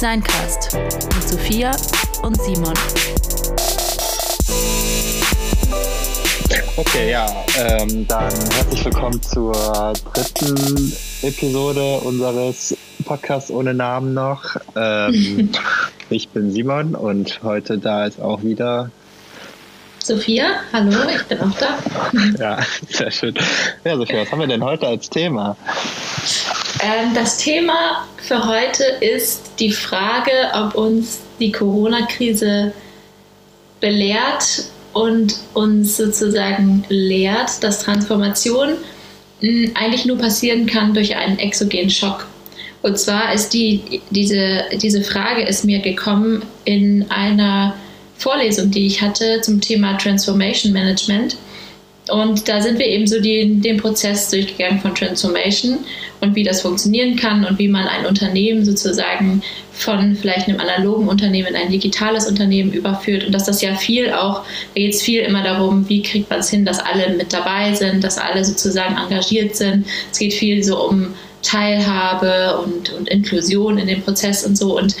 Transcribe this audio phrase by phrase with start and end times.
[0.00, 0.78] Designcast
[1.14, 1.72] mit Sophia
[2.22, 2.72] und Simon.
[6.78, 7.26] Okay, ja,
[7.58, 9.52] ähm, dann herzlich willkommen zur
[10.14, 12.74] dritten Episode unseres
[13.04, 14.56] Podcasts ohne Namen noch.
[14.74, 15.50] Ähm,
[16.08, 18.90] ich bin Simon und heute da ist auch wieder
[20.02, 21.78] Sophia, hallo, ich bin auch da.
[22.38, 22.58] Ja,
[22.88, 23.34] sehr schön.
[23.84, 25.58] Ja, Sophia, was haben wir denn heute als Thema?
[26.82, 32.72] Ähm, das Thema für heute ist die Frage, ob uns die Corona-Krise
[33.80, 38.76] belehrt und uns sozusagen lehrt, dass Transformation
[39.40, 42.26] hm, eigentlich nur passieren kann durch einen exogenen Schock.
[42.82, 47.74] Und zwar ist die, diese, diese Frage ist mir gekommen in einer
[48.16, 51.36] Vorlesung, die ich hatte zum Thema Transformation Management.
[52.10, 55.80] Und da sind wir eben so die, den Prozess durchgegangen von Transformation
[56.20, 61.08] und wie das funktionieren kann und wie man ein Unternehmen sozusagen von vielleicht einem analogen
[61.08, 63.24] Unternehmen in ein digitales Unternehmen überführt.
[63.24, 66.40] Und dass das ja viel auch, da geht es viel immer darum, wie kriegt man
[66.40, 69.86] es hin, dass alle mit dabei sind, dass alle sozusagen engagiert sind.
[70.12, 74.76] Es geht viel so um Teilhabe und, und Inklusion in dem Prozess und so.
[74.76, 74.94] Und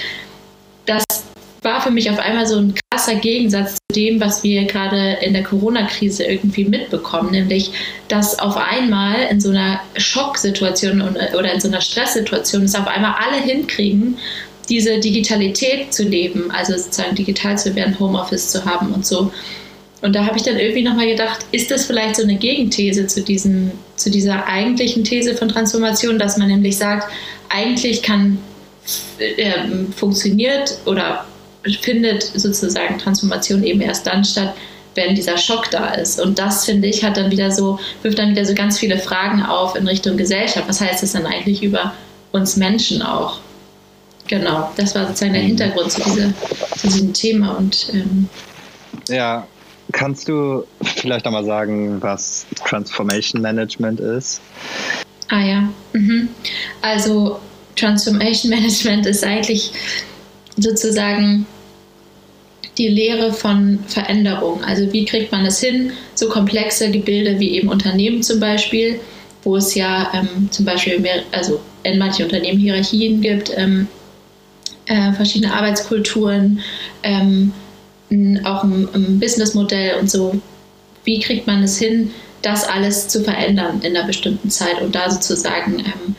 [1.62, 5.32] war für mich auf einmal so ein krasser Gegensatz zu dem, was wir gerade in
[5.32, 7.72] der Corona-Krise irgendwie mitbekommen, nämlich
[8.08, 13.14] dass auf einmal in so einer Schocksituation oder in so einer Stresssituation es auf einmal
[13.18, 14.18] alle hinkriegen,
[14.68, 19.32] diese Digitalität zu leben, also sozusagen digital zu werden, Homeoffice zu haben und so.
[20.02, 23.22] Und da habe ich dann irgendwie nochmal gedacht, ist das vielleicht so eine Gegenthese zu,
[23.22, 27.12] diesem, zu dieser eigentlichen These von Transformation, dass man nämlich sagt,
[27.50, 28.38] eigentlich kann
[29.18, 29.52] äh,
[29.94, 31.26] funktioniert oder
[31.80, 34.54] findet sozusagen Transformation eben erst dann statt,
[34.94, 36.20] wenn dieser Schock da ist.
[36.20, 39.42] Und das, finde ich, hat dann wieder so, wirft dann wieder so ganz viele Fragen
[39.42, 40.68] auf in Richtung Gesellschaft.
[40.68, 41.92] Was heißt das dann eigentlich über
[42.32, 43.38] uns Menschen auch?
[44.26, 45.48] Genau, das war sozusagen der mhm.
[45.48, 46.32] Hintergrund zu, dieser,
[46.76, 47.56] zu diesem Thema.
[47.56, 48.28] Und, ähm,
[49.08, 49.46] ja,
[49.92, 54.40] kannst du vielleicht nochmal sagen, was Transformation Management ist?
[55.28, 56.28] Ah ja, mhm.
[56.82, 57.40] also
[57.76, 59.72] Transformation Management ist eigentlich
[60.60, 61.46] sozusagen
[62.78, 64.64] die Lehre von Veränderung.
[64.64, 69.00] Also wie kriegt man es hin, so komplexe Gebilde wie eben Unternehmen zum Beispiel,
[69.42, 73.86] wo es ja ähm, zum Beispiel mehr, also in manchen Unternehmen Hierarchien gibt, ähm,
[74.86, 76.60] äh, verschiedene Arbeitskulturen,
[77.02, 77.52] ähm,
[78.44, 80.40] auch ein, ein Businessmodell und so.
[81.04, 82.10] Wie kriegt man es hin,
[82.42, 86.16] das alles zu verändern in einer bestimmten Zeit und da sozusagen ähm,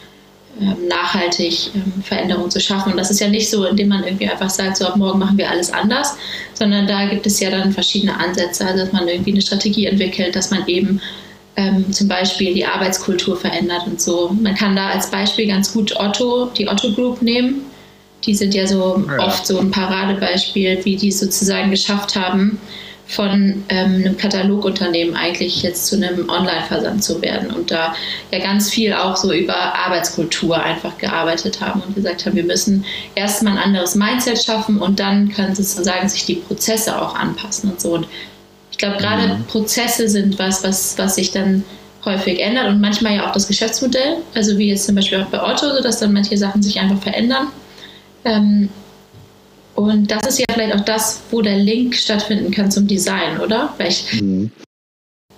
[0.88, 2.92] nachhaltig ähm, Veränderungen zu schaffen.
[2.92, 5.38] Und das ist ja nicht so, indem man irgendwie einfach sagt, so ab morgen machen
[5.38, 6.16] wir alles anders,
[6.54, 10.36] sondern da gibt es ja dann verschiedene Ansätze, also dass man irgendwie eine Strategie entwickelt,
[10.36, 11.02] dass man eben
[11.56, 14.36] ähm, zum Beispiel die Arbeitskultur verändert und so.
[14.40, 17.66] Man kann da als Beispiel ganz gut Otto, die Otto Group nehmen.
[18.26, 19.26] Die sind ja so ja.
[19.26, 22.60] oft so ein Paradebeispiel, wie die sozusagen geschafft haben,
[23.12, 27.94] von ähm, einem Katalogunternehmen eigentlich jetzt zu einem Online-Versand zu werden und da
[28.32, 32.86] ja ganz viel auch so über Arbeitskultur einfach gearbeitet haben und gesagt haben, wir müssen
[33.14, 37.82] erstmal ein anderes Mindset schaffen und dann können sozusagen sich die Prozesse auch anpassen und
[37.82, 37.96] so.
[37.96, 38.08] Und
[38.72, 39.44] ich glaube, gerade mhm.
[39.44, 41.66] Prozesse sind was, was, was sich dann
[42.06, 45.44] häufig ändert und manchmal ja auch das Geschäftsmodell, also wie jetzt zum Beispiel auch bei
[45.44, 47.48] Otto, so dass dann manche Sachen sich einfach verändern.
[48.24, 48.70] Ähm,
[49.76, 53.74] und das ist ja vielleicht auch das, wo der Link stattfinden kann zum Design, oder?
[54.20, 54.52] Mhm.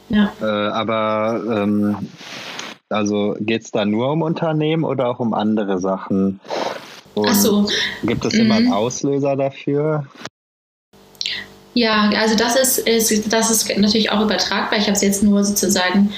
[0.09, 0.31] Ja.
[0.41, 2.09] Äh, aber ähm,
[2.89, 6.39] also geht es da nur um Unternehmen oder auch um andere Sachen?
[7.15, 7.67] Und Ach so.
[8.03, 8.73] Gibt es immer einen mhm.
[8.73, 10.05] Auslöser dafür?
[11.75, 14.77] Ja, also das ist, ist, das ist natürlich auch übertragbar.
[14.77, 16.13] Ich habe es jetzt nur sozusagen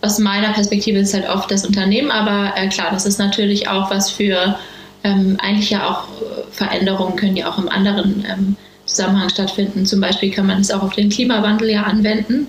[0.00, 3.90] aus meiner Perspektive ist halt oft das Unternehmen, aber äh, klar, das ist natürlich auch
[3.90, 4.56] was für
[5.04, 9.86] ähm, eigentlich ja auch äh, Veränderungen können ja auch im anderen ähm, Zusammenhang stattfinden.
[9.86, 12.46] Zum Beispiel kann man es auch auf den Klimawandel ja anwenden.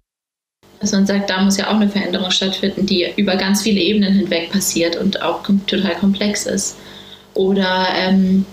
[0.80, 4.14] Dass man sagt, da muss ja auch eine Veränderung stattfinden, die über ganz viele Ebenen
[4.14, 6.76] hinweg passiert und auch total komplex ist.
[7.34, 8.46] Oder ähm,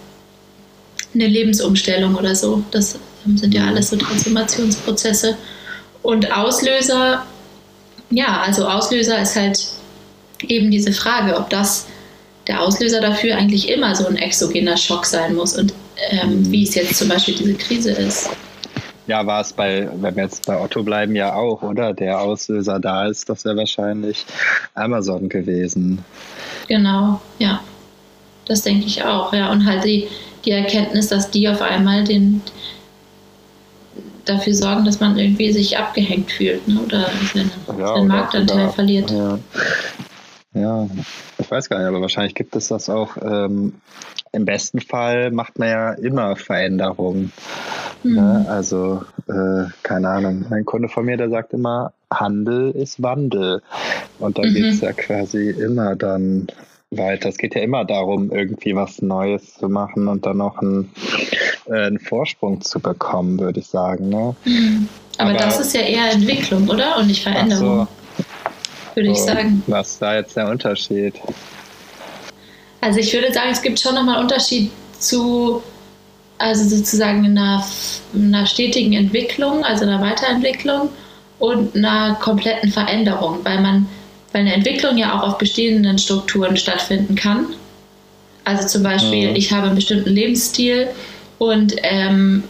[1.14, 2.62] eine Lebensumstellung oder so.
[2.70, 2.98] Das
[3.34, 5.36] sind ja alles so Transformationsprozesse.
[6.02, 7.26] Und Auslöser,
[8.10, 9.60] ja, also Auslöser ist halt
[10.46, 11.86] eben diese Frage, ob das
[12.50, 15.72] der Auslöser dafür eigentlich immer so ein exogener Schock sein muss und
[16.10, 18.28] ähm, wie es jetzt zum Beispiel diese Krise ist.
[19.06, 21.94] Ja, war es bei, wenn wir jetzt bei Otto bleiben, ja auch, oder?
[21.94, 24.26] Der Auslöser da ist, das wäre wahrscheinlich
[24.74, 26.04] Amazon gewesen.
[26.66, 27.60] Genau, ja.
[28.46, 29.52] Das denke ich auch, ja.
[29.52, 30.08] Und halt die,
[30.44, 32.42] die Erkenntnis, dass die auf einmal den
[34.24, 36.80] dafür sorgen, dass man irgendwie sich abgehängt fühlt ne?
[36.84, 39.10] oder seinen, ja, seinen Marktanteil oder, verliert.
[39.10, 39.38] Ja.
[40.54, 40.88] ja,
[41.50, 43.16] ich weiß gar nicht, aber wahrscheinlich gibt es das auch.
[43.20, 43.72] Ähm,
[44.30, 47.32] Im besten Fall macht man ja immer Veränderungen.
[48.04, 48.14] Mhm.
[48.14, 48.46] Ne?
[48.48, 50.46] Also, äh, keine Ahnung.
[50.50, 53.62] Ein Kunde von mir, der sagt immer, Handel ist Wandel.
[54.20, 54.54] Und da mhm.
[54.54, 56.46] geht es ja quasi immer dann
[56.92, 57.28] weiter.
[57.28, 60.92] Es geht ja immer darum, irgendwie was Neues zu machen und dann noch einen,
[61.66, 64.08] äh, einen Vorsprung zu bekommen, würde ich sagen.
[64.08, 64.36] Ne?
[64.44, 64.88] Mhm.
[65.18, 66.98] Aber, Aber, das ist ja eher Entwicklung, oder?
[66.98, 67.88] Und nicht Veränderung.
[68.90, 68.96] So.
[68.96, 69.62] Würde ich sagen.
[69.66, 71.14] Was ist da jetzt der Unterschied?
[72.80, 75.62] Also ich würde sagen, es gibt schon nochmal einen Unterschied zu,
[76.38, 77.64] also sozusagen einer,
[78.14, 80.88] einer stetigen Entwicklung, also einer Weiterentwicklung
[81.38, 83.86] und einer kompletten Veränderung, weil man,
[84.32, 87.46] weil eine Entwicklung ja auch auf bestehenden Strukturen stattfinden kann.
[88.44, 89.36] Also zum Beispiel, mhm.
[89.36, 90.88] ich habe einen bestimmten Lebensstil
[91.38, 92.44] und ähm,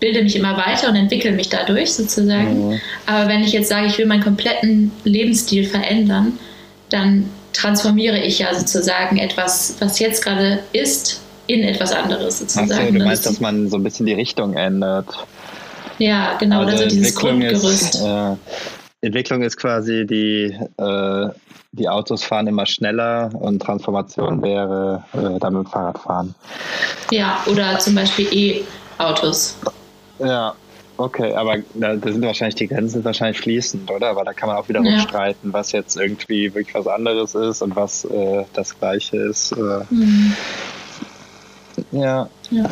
[0.00, 2.68] bilde mich immer weiter und entwickle mich dadurch sozusagen.
[2.68, 2.80] Mhm.
[3.06, 6.38] Aber wenn ich jetzt sage, ich will meinen kompletten Lebensstil verändern,
[6.90, 12.70] dann transformiere ich ja sozusagen etwas, was jetzt gerade ist, in etwas anderes sozusagen.
[12.72, 15.06] Ach so, du meinst, dass man so ein bisschen die Richtung ändert.
[15.98, 17.94] Ja, genau, also, also dieses Grundgerüst.
[17.94, 18.34] Ist, äh,
[19.00, 21.28] Entwicklung ist quasi die, äh,
[21.72, 26.34] die Autos fahren immer schneller und Transformation wäre äh, dann mit dem Fahrrad fahren.
[27.10, 28.26] Ja, oder zum Beispiel
[28.98, 29.56] E-Autos.
[30.18, 30.54] Ja,
[30.96, 34.08] okay, aber da, sind wahrscheinlich die Grenzen wahrscheinlich fließend, oder?
[34.08, 35.00] Aber da kann man auch wieder ja.
[35.00, 39.52] streiten, was jetzt irgendwie wirklich was anderes ist und was äh, das Gleiche ist.
[39.52, 39.84] Äh.
[39.90, 40.36] Mhm.
[41.92, 42.28] Ja.
[42.50, 42.64] ja.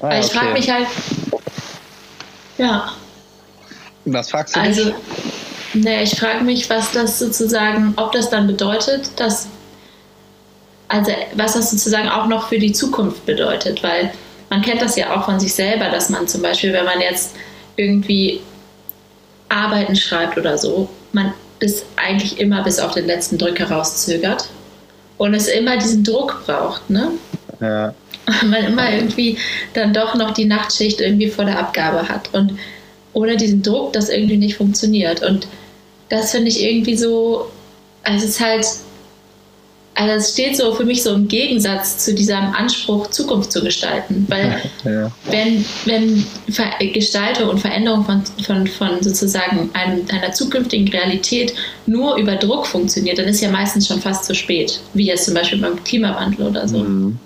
[0.00, 0.38] Ah, ich okay.
[0.38, 0.86] frage mich halt,
[2.58, 2.92] ja.
[4.06, 4.94] Was fragst du also, dich?
[5.74, 9.48] Ich frage mich, was das sozusagen, ob das dann bedeutet, dass,
[10.88, 14.12] also was das sozusagen auch noch für die Zukunft bedeutet, weil
[14.54, 17.34] man kennt das ja auch von sich selber, dass man zum Beispiel, wenn man jetzt
[17.74, 18.40] irgendwie
[19.48, 24.48] Arbeiten schreibt oder so, man ist eigentlich immer bis auf den letzten Drücker rauszögert
[25.18, 27.10] und es immer diesen Druck braucht, ne?
[27.60, 27.94] Ja.
[28.44, 29.38] man immer irgendwie
[29.72, 32.56] dann doch noch die Nachtschicht irgendwie vor der Abgabe hat und
[33.12, 35.20] ohne diesen Druck das irgendwie nicht funktioniert.
[35.24, 35.48] Und
[36.10, 37.50] das finde ich irgendwie so,
[38.04, 38.66] also es ist halt,
[39.94, 44.26] also es steht so für mich so im Gegensatz zu diesem Anspruch, Zukunft zu gestalten.
[44.28, 45.10] Weil ja.
[45.30, 46.24] wenn, wenn
[46.92, 51.54] Gestaltung und Veränderung von, von, von sozusagen einem, einer zukünftigen Realität
[51.86, 55.34] nur über Druck funktioniert, dann ist ja meistens schon fast zu spät, wie jetzt zum
[55.34, 56.78] Beispiel beim Klimawandel oder so.
[56.78, 57.18] Mhm.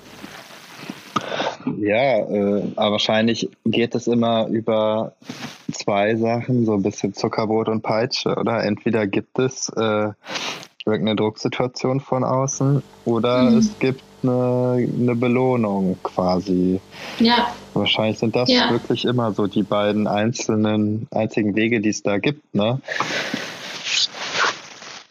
[1.81, 5.13] Ja, äh, aber wahrscheinlich geht es immer über
[5.73, 8.65] zwei Sachen, so ein bisschen Zuckerbrot und Peitsche, oder?
[8.65, 10.11] Entweder gibt es äh,
[10.89, 13.59] irgendeine Drucksituation von außen oder mhm.
[13.59, 16.81] es gibt eine, eine, Belohnung quasi.
[17.21, 17.49] Ja.
[17.75, 18.71] Wahrscheinlich sind das ja.
[18.71, 22.81] wirklich immer so die beiden einzelnen, einzigen Wege, die es da gibt, ne?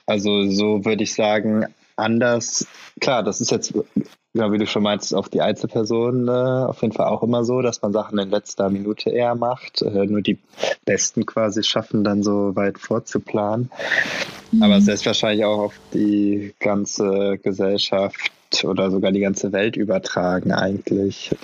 [0.06, 1.66] Also so würde ich sagen,
[1.96, 2.68] anders,
[3.00, 3.74] klar, das ist jetzt
[4.34, 7.62] Genau, wie du schon meinst, auf die Einzelperson äh, auf jeden Fall auch immer so,
[7.62, 9.82] dass man Sachen in letzter Minute eher macht.
[9.82, 10.38] Äh, nur die
[10.86, 13.72] Besten quasi schaffen, dann so weit vorzuplanen.
[14.52, 14.64] Mhm.
[14.64, 18.32] Aber es ist wahrscheinlich auch auf die ganze Gesellschaft
[18.64, 21.36] oder sogar die ganze Welt übertragen eigentlich.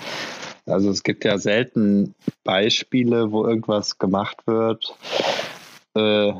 [0.65, 4.95] Also es gibt ja selten Beispiele, wo irgendwas gemacht wird,
[5.95, 6.31] äh,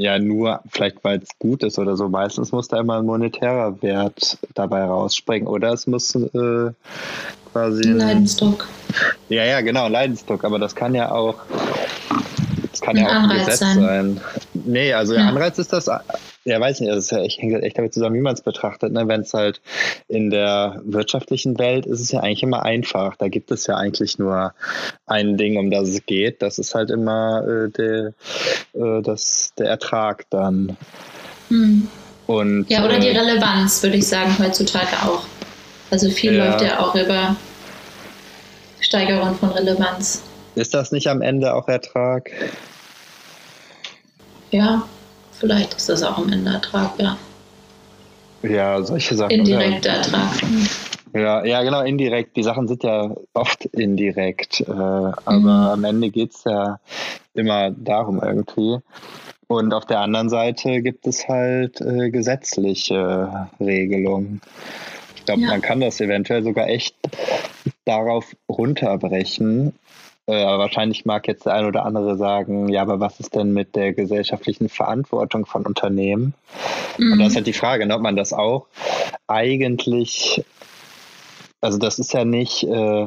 [0.00, 2.08] ja nur, vielleicht weil es gut ist oder so.
[2.08, 5.46] Meistens muss da immer ein monetärer Wert dabei rausspringen.
[5.46, 6.70] Oder es muss äh,
[7.52, 7.82] quasi.
[7.84, 8.66] Ein Leidensdruck.
[9.28, 10.44] Ja, ja, genau, Leidensdruck.
[10.44, 11.36] Aber das kann ja auch.
[12.70, 13.78] Das kann ein ja auch ein Gesetz sein.
[13.78, 14.20] sein.
[14.64, 15.88] Nee, also der Anreiz ist das
[16.44, 17.18] ja, weiß nicht, also es ja,
[17.58, 18.92] echt damit zusammen, wie man es betrachtet.
[18.92, 19.06] Ne?
[19.06, 19.60] Wenn es halt
[20.08, 23.16] in der wirtschaftlichen Welt ist es ja eigentlich immer einfach.
[23.16, 24.54] Da gibt es ja eigentlich nur
[25.06, 26.40] ein Ding, um das es geht.
[26.40, 28.14] Das ist halt immer äh, der,
[28.72, 30.76] äh, das, der Ertrag dann.
[31.48, 31.88] Hm.
[32.26, 35.24] Und, ja, oder äh, die Relevanz, würde ich sagen, heutzutage auch.
[35.90, 36.46] Also viel ja.
[36.46, 37.36] läuft ja auch über
[38.80, 40.22] Steigerung von Relevanz.
[40.54, 42.30] Ist das nicht am Ende auch Ertrag?
[44.50, 44.82] Ja,
[45.40, 47.16] Vielleicht ist das auch am Ende Ertrag, ja.
[48.42, 49.30] Ja, solche Sachen.
[49.30, 50.30] Indirekter Ertrag.
[51.14, 52.36] Ja, ja, genau, indirekt.
[52.36, 55.48] Die Sachen sind ja oft indirekt, äh, aber mhm.
[55.48, 56.78] am Ende geht es ja
[57.32, 58.80] immer darum irgendwie.
[59.46, 64.42] Und auf der anderen Seite gibt es halt äh, gesetzliche Regelungen.
[65.16, 65.48] Ich glaube, ja.
[65.48, 66.96] man kann das eventuell sogar echt
[67.86, 69.72] darauf runterbrechen,
[70.26, 73.74] äh, wahrscheinlich mag jetzt der ein oder andere sagen, ja, aber was ist denn mit
[73.74, 76.34] der gesellschaftlichen Verantwortung von Unternehmen?
[76.98, 77.12] Mhm.
[77.12, 78.66] Und da ist halt die Frage, ne, ob man das auch
[79.26, 80.44] eigentlich,
[81.60, 83.06] also das ist ja nicht äh,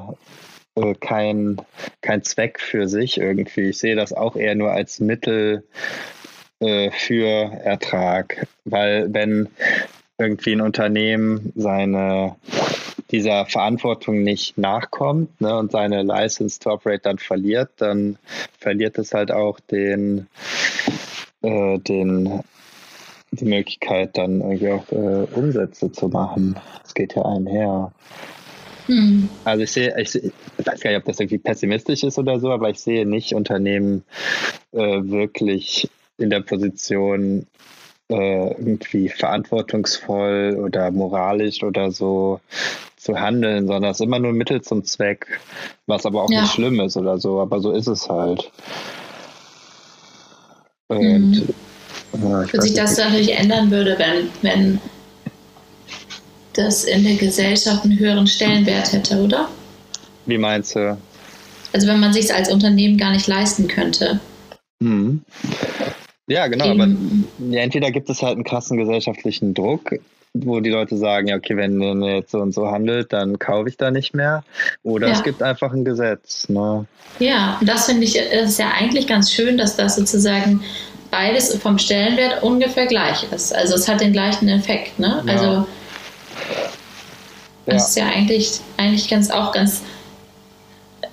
[0.76, 1.58] äh, kein,
[2.02, 3.70] kein Zweck für sich irgendwie.
[3.70, 5.64] Ich sehe das auch eher nur als Mittel
[6.60, 9.50] äh, für Ertrag, weil wenn
[10.18, 12.36] irgendwie ein Unternehmen seine
[13.14, 18.18] dieser Verantwortung nicht nachkommt ne, und seine License to Operate dann verliert, dann
[18.60, 20.28] verliert es halt auch den,
[21.44, 22.44] äh, den
[23.32, 26.56] die Möglichkeit, dann irgendwie auch äh, Umsätze zu machen.
[26.84, 27.92] Das geht ja einher.
[28.88, 29.30] Mhm.
[29.44, 32.52] Also ich sehe, ich, ich, weiß gar nicht, ob das irgendwie pessimistisch ist oder so,
[32.52, 34.04] aber ich sehe nicht Unternehmen
[34.72, 37.48] äh, wirklich in der Position,
[38.10, 42.40] äh, irgendwie verantwortungsvoll oder moralisch oder so
[43.04, 45.40] zu handeln, sondern es ist immer nur Mittel zum Zweck,
[45.88, 46.42] was aber auch ja.
[46.42, 48.50] nicht schlimm ist oder so, aber so ist es halt.
[50.88, 51.54] Und mhm.
[52.14, 54.80] ja, Wenn sich das natürlich ändern würde, wenn, wenn
[56.54, 59.50] das in der Gesellschaft einen höheren Stellenwert hätte, oder?
[60.26, 60.98] Wie meinst du?
[61.74, 64.20] Also wenn man sich als Unternehmen gar nicht leisten könnte.
[64.80, 65.24] Mhm.
[66.28, 67.28] Ja, genau, Eben.
[67.40, 69.96] aber entweder gibt es halt einen krassen gesellschaftlichen Druck,
[70.34, 73.70] wo die Leute sagen, ja, okay, wenn ihr jetzt so und so handelt, dann kaufe
[73.70, 74.44] ich da nicht mehr.
[74.82, 75.14] Oder ja.
[75.14, 76.50] es gibt einfach ein Gesetz.
[76.50, 76.86] Ne?
[77.20, 80.64] Ja, und das finde ich, ist ja eigentlich ganz schön, dass das sozusagen
[81.12, 83.54] beides vom Stellenwert ungefähr gleich ist.
[83.54, 85.24] Also es hat den gleichen Effekt, ne?
[85.28, 85.34] Ja.
[85.34, 85.68] Also
[87.68, 89.84] das ist ja eigentlich, eigentlich ganz auch ganz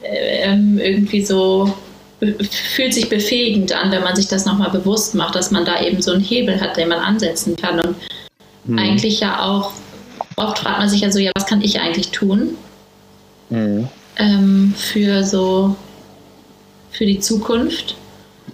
[0.03, 1.73] äh, ähm, irgendwie so
[2.51, 6.03] fühlt sich befähigend an, wenn man sich das nochmal bewusst macht, dass man da eben
[6.03, 7.81] so einen Hebel hat, den man ansetzen kann.
[7.81, 7.97] Und
[8.73, 8.79] mhm.
[8.79, 9.73] eigentlich ja auch,
[10.37, 12.57] oft fragt man sich ja so, ja, was kann ich eigentlich tun
[13.49, 13.89] mhm.
[14.17, 15.77] ähm, für so,
[16.91, 17.97] für die Zukunft?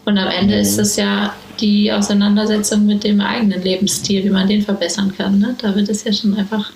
[0.04, 0.60] Und am Ende mhm.
[0.60, 5.38] ist es ja die Auseinandersetzung mit dem eigenen Lebensstil, wie man den verbessern kann.
[5.38, 5.56] Ne?
[5.60, 6.70] Da wird es ja schon einfach.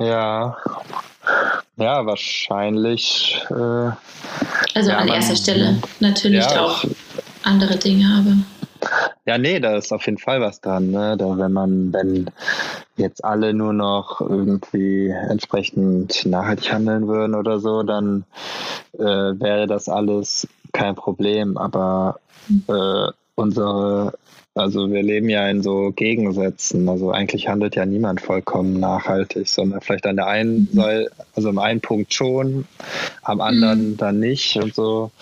[0.00, 0.56] Ja,
[1.76, 3.40] ja, wahrscheinlich.
[3.50, 3.90] Äh,
[4.74, 6.84] also ja, an erster Stelle natürlich ja, auch
[7.42, 8.36] andere Dinge, aber.
[9.28, 10.90] Ja, nee, da ist auf jeden Fall was dran.
[10.90, 11.18] Ne?
[11.18, 12.30] Da, wenn man, wenn
[12.96, 18.24] jetzt alle nur noch irgendwie entsprechend nachhaltig handeln würden oder so, dann
[18.94, 21.58] äh, wäre das alles kein Problem.
[21.58, 22.20] Aber
[22.68, 24.14] äh, unsere
[24.58, 26.88] also wir leben ja in so Gegensätzen.
[26.88, 30.76] Also eigentlich handelt ja niemand vollkommen nachhaltig, sondern vielleicht an der einen mhm.
[30.76, 32.66] Seite, also im einen Punkt schon,
[33.22, 33.96] am anderen mhm.
[33.96, 35.12] dann nicht und so.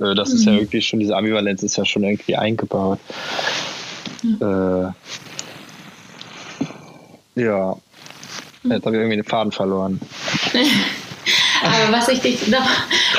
[0.00, 0.58] Äh, das ist ja mhm.
[0.58, 2.98] irgendwie schon, diese Ambivalenz ist ja schon irgendwie eingebaut.
[4.40, 4.88] Ja.
[4.88, 4.92] Äh,
[7.42, 7.76] ja.
[8.62, 8.72] Mhm.
[8.72, 10.00] Jetzt habe ich irgendwie den Faden verloren.
[11.62, 12.66] Aber was ich dich noch,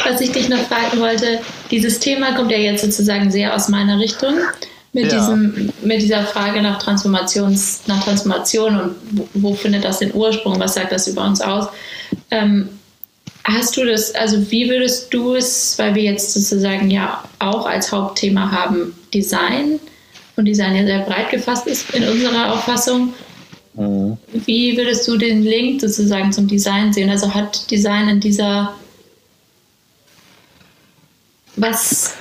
[0.04, 4.00] was ich dich noch fragen wollte, dieses Thema kommt ja jetzt sozusagen sehr aus meiner
[4.00, 4.34] Richtung
[4.94, 5.20] mit, ja.
[5.20, 10.60] diesem, mit dieser Frage nach, Transformations, nach Transformation und wo, wo, findet das den Ursprung,
[10.60, 11.68] was sagt das über uns aus.
[12.30, 12.70] Ähm,
[13.44, 17.92] hast du das, also wie würdest du es, weil wir jetzt sozusagen ja auch als
[17.92, 19.80] Hauptthema haben Design
[20.36, 23.14] und Design ja sehr breit gefasst ist in unserer Auffassung,
[23.76, 24.18] mhm.
[24.46, 27.10] wie würdest du den Link sozusagen zum Design sehen?
[27.10, 28.74] Also hat Design in dieser
[31.56, 32.14] was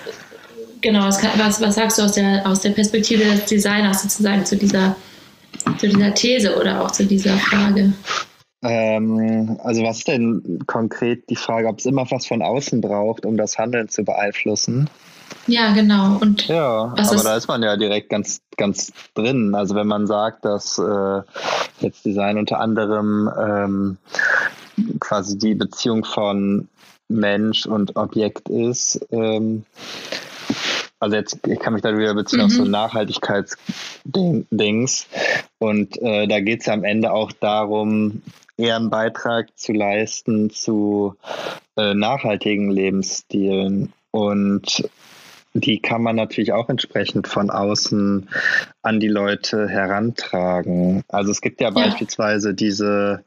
[0.80, 1.22] genau, was,
[1.60, 4.96] was, sagst du aus der, aus der Perspektive des Designers sozusagen zu dieser,
[5.78, 7.92] zu dieser These oder auch zu dieser Frage?
[8.62, 13.24] Ähm, also was ist denn konkret die Frage, ob es immer was von außen braucht,
[13.24, 14.90] um das Handeln zu beeinflussen?
[15.46, 16.18] Ja, genau.
[16.20, 19.54] Und ja, aber da ist man ja direkt ganz, ganz drin.
[19.54, 21.22] Also wenn man sagt, dass äh,
[21.80, 23.98] jetzt Design unter anderem ähm,
[24.98, 26.68] quasi die Beziehung von
[27.08, 29.64] Mensch und Objekt ist, ähm,
[31.00, 32.44] also jetzt, ich kann mich da wieder beziehen mhm.
[32.44, 32.70] auf so mhm.
[32.70, 35.06] Nachhaltigkeitsdings.
[35.58, 38.22] Und äh, da geht es ja am Ende auch darum,
[38.56, 41.16] eher einen Beitrag zu leisten zu
[41.76, 43.92] äh, nachhaltigen Lebensstilen.
[44.10, 44.88] Und
[45.54, 48.28] die kann man natürlich auch entsprechend von außen
[48.82, 51.02] an die Leute herantragen.
[51.08, 51.74] Also es gibt ja, ja.
[51.74, 53.24] beispielsweise diese,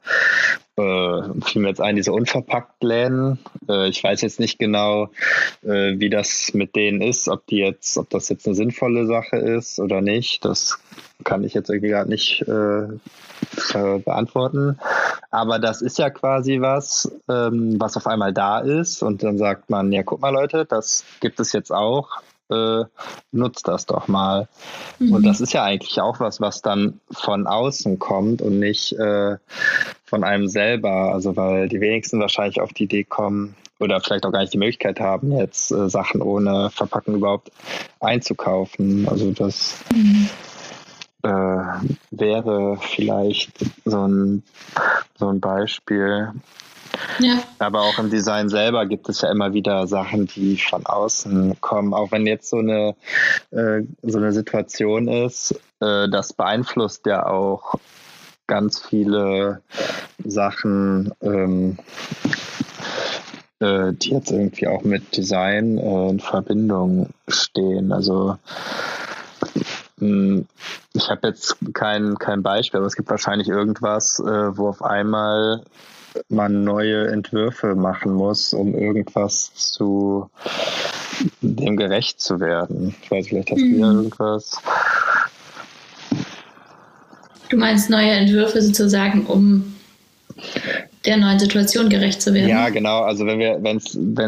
[0.78, 3.40] äh, fiel mir jetzt ein, diese Unverpackt-Läden.
[3.70, 5.10] Äh, ich weiß jetzt nicht genau,
[5.64, 9.38] äh, wie das mit denen ist, ob die jetzt, ob das jetzt eine sinnvolle Sache
[9.38, 10.44] ist oder nicht.
[10.46, 10.80] Das
[11.24, 14.80] kann ich jetzt irgendwie gerade nicht äh, beantworten.
[15.32, 19.70] Aber das ist ja quasi was, ähm, was auf einmal da ist und dann sagt
[19.70, 22.22] man, ja, guck mal Leute, das gibt es jetzt auch.
[22.54, 22.86] Äh,
[23.32, 24.48] nutzt das doch mal.
[25.00, 25.14] Mhm.
[25.14, 29.38] Und das ist ja eigentlich auch was, was dann von außen kommt und nicht äh,
[30.06, 31.14] von einem selber.
[31.14, 34.60] Also weil die wenigsten wahrscheinlich auf die Idee kommen oder vielleicht auch gar nicht die
[34.60, 37.52] Möglichkeit haben, jetzt äh, Sachen ohne Verpackung überhaupt
[38.00, 39.08] einzukaufen.
[39.10, 40.30] Also das mhm
[41.24, 41.66] äh,
[42.12, 43.54] wäre vielleicht
[43.86, 44.44] so ein,
[45.18, 46.32] so ein Beispiel.
[47.20, 47.44] Ja.
[47.60, 51.94] Aber auch im Design selber gibt es ja immer wieder Sachen, die von außen kommen.
[51.94, 52.96] Auch wenn jetzt so eine,
[53.52, 57.76] äh, so eine Situation ist, äh, das beeinflusst ja auch
[58.48, 59.62] ganz viele
[60.24, 61.78] Sachen, ähm,
[63.60, 67.92] äh, die jetzt irgendwie auch mit Design äh, in Verbindung stehen.
[67.92, 68.38] Also
[70.00, 70.46] hm,
[70.94, 75.64] ich habe jetzt kein, kein Beispiel, aber es gibt wahrscheinlich irgendwas, äh, wo auf einmal
[76.30, 80.30] man neue Entwürfe machen muss, um irgendwas zu
[81.42, 82.96] dem gerecht zu werden.
[83.02, 83.74] Ich weiß, vielleicht hast mhm.
[83.74, 84.52] du ja irgendwas.
[87.50, 89.76] Du meinst neue Entwürfe sozusagen, um
[91.06, 92.50] der neuen Situation gerecht zu werden.
[92.50, 93.02] Ja, genau.
[93.02, 93.78] Also wenn wir, wenn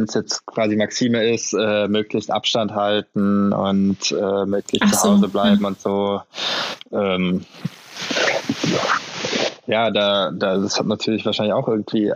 [0.03, 5.27] es jetzt quasi Maxime ist, äh, möglichst Abstand halten und äh, möglichst Ach zu Hause
[5.29, 5.67] bleiben ja.
[5.67, 6.21] und so.
[6.91, 7.45] Ähm,
[8.63, 8.79] ja,
[9.67, 12.13] da, da, das hat natürlich wahrscheinlich auch irgendwie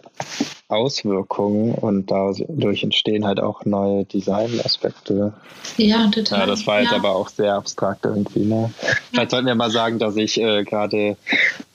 [0.70, 5.34] Auswirkungen und dadurch entstehen halt auch neue Designaspekte.
[5.78, 6.42] Ja, total.
[6.42, 6.98] Ja, das war jetzt ja.
[6.98, 8.46] aber auch sehr abstrakt irgendwie.
[8.46, 8.72] Ne?
[9.12, 11.18] Vielleicht sollten wir mal sagen, dass ich äh, gerade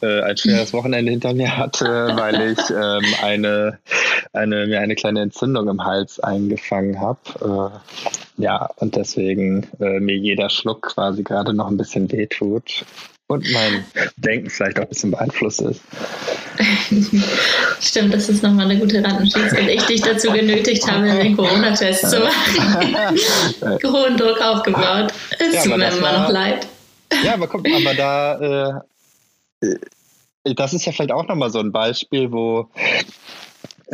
[0.01, 3.79] äh, ein schweres Wochenende hinter mir hatte, weil ich ähm, eine,
[4.33, 7.73] eine, mir eine kleine Entzündung im Hals eingefangen habe.
[8.39, 12.85] Äh, ja, und deswegen äh, mir jeder Schluck quasi gerade noch ein bisschen wehtut
[13.27, 13.85] und mein
[14.17, 15.81] Denken vielleicht auch ein bisschen beeinflusst ist.
[17.81, 22.11] Stimmt, das ist nochmal eine gute Rattenschieß und ich dich dazu genötigt habe, den Corona-Test
[22.11, 22.97] zu machen.
[23.85, 25.13] Hohen Druck aufgebaut.
[25.39, 26.67] Es ja, tut mir immer noch leid.
[27.23, 28.83] Ja, aber guck, aber da,
[29.63, 32.69] äh, äh, das ist ja vielleicht auch nochmal so ein Beispiel, wo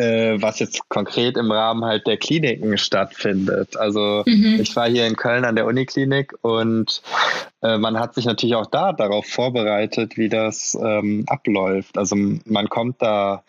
[0.00, 3.76] äh, was jetzt konkret im Rahmen halt der Kliniken stattfindet.
[3.76, 4.58] Also mhm.
[4.60, 7.02] ich war hier in Köln an der Uniklinik und
[7.62, 11.98] äh, man hat sich natürlich auch da darauf vorbereitet, wie das ähm, abläuft.
[11.98, 13.42] Also man kommt da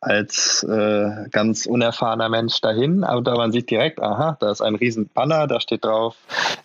[0.00, 5.08] als äh, ganz unerfahrener Mensch dahin, aber man sieht direkt, aha, da ist ein riesen
[5.08, 6.16] Banner, da steht drauf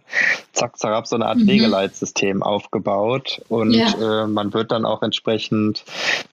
[0.52, 1.48] zack, zack, so eine Art mhm.
[1.48, 5.84] Wegeleitsystem aufgebaut und ja äh, man wird dann auch entsprechend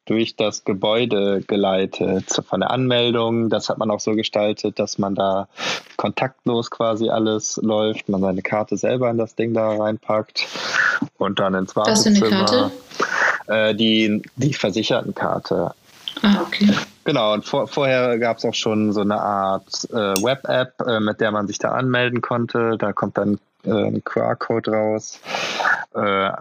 [0.06, 2.26] durch das Gebäude geleitet.
[2.48, 5.48] Von der Anmeldung, das hat man auch so gestaltet, dass man da
[5.98, 10.48] kontaktlos quasi alles läuft, man seine Karte selber in das Ding da reinpackt
[11.18, 12.22] und dann ins Wartezimmer.
[12.22, 12.72] Was für eine Karte?
[13.48, 15.74] Äh, die, die Versichertenkarte.
[16.22, 16.70] Ah, okay.
[17.04, 21.20] Genau, und vor, vorher gab es auch schon so eine Art äh, Web-App, äh, mit
[21.20, 22.78] der man sich da anmelden konnte.
[22.78, 25.20] Da kommt dann äh, ein QR-Code raus.
[25.96, 26.32] Äh,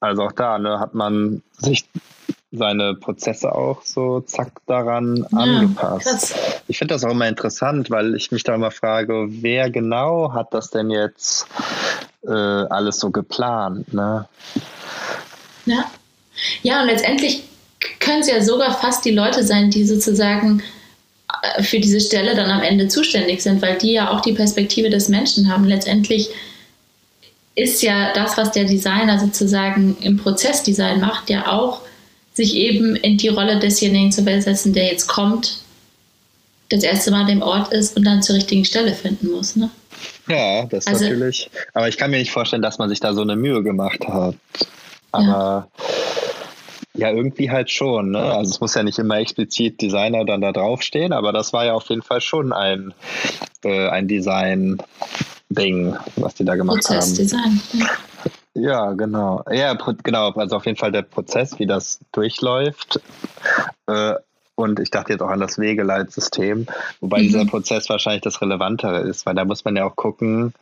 [0.00, 1.88] also auch da ne, hat man sich
[2.50, 6.06] seine Prozesse auch so zack daran ja, angepasst.
[6.06, 6.34] Krass.
[6.68, 10.52] Ich finde das auch immer interessant, weil ich mich da immer frage, wer genau hat
[10.52, 11.46] das denn jetzt
[12.26, 13.94] äh, alles so geplant?
[13.94, 14.28] Ne?
[15.64, 15.84] Ja.
[16.62, 17.44] Ja, und letztendlich
[18.00, 20.62] können es ja sogar fast die Leute sein, die sozusagen
[21.42, 24.90] äh, für diese Stelle dann am Ende zuständig sind, weil die ja auch die Perspektive
[24.90, 25.64] des Menschen haben.
[25.64, 26.28] Letztendlich
[27.54, 31.82] ist ja das, was der Designer sozusagen im Prozessdesign macht, ja auch,
[32.34, 35.58] sich eben in die Rolle desjenigen zu versetzen, der jetzt kommt,
[36.70, 39.56] das erste Mal an dem Ort ist und dann zur richtigen Stelle finden muss.
[39.56, 39.70] Ne?
[40.28, 41.50] Ja, das also, natürlich.
[41.74, 44.36] Aber ich kann mir nicht vorstellen, dass man sich da so eine Mühe gemacht hat.
[45.10, 45.68] Aber ja,
[46.94, 48.10] ja irgendwie halt schon.
[48.10, 48.20] Ne?
[48.20, 51.74] Also es muss ja nicht immer explizit Designer dann da draufstehen, aber das war ja
[51.74, 52.94] auf jeden Fall schon ein,
[53.64, 54.78] äh, ein Design.
[55.52, 57.40] Ding, was die da gemacht Prozessdesign.
[57.42, 57.88] haben.
[58.54, 59.42] Ja, genau.
[59.50, 60.30] Ja, genau.
[60.32, 63.00] Also auf jeden Fall der Prozess, wie das durchläuft.
[63.86, 64.14] Äh,
[64.54, 66.66] und ich dachte jetzt auch an das Wegeleitsystem,
[67.00, 67.22] wobei mhm.
[67.22, 70.52] dieser Prozess wahrscheinlich das Relevantere ist, weil da muss man ja auch gucken.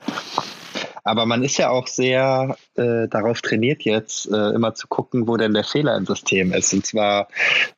[1.04, 5.36] Aber man ist ja auch sehr äh, darauf trainiert jetzt, äh, immer zu gucken, wo
[5.36, 6.72] denn der Fehler im System ist.
[6.72, 7.28] Und zwar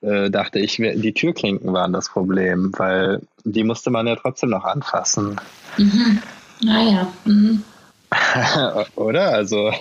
[0.00, 4.64] äh, dachte ich, die Türklinken waren das Problem, weil die musste man ja trotzdem noch
[4.64, 5.40] anfassen.
[5.76, 6.22] Mhm.
[6.60, 7.08] Naja.
[7.24, 7.64] Mhm.
[8.96, 9.28] Oder?
[9.28, 9.72] Also.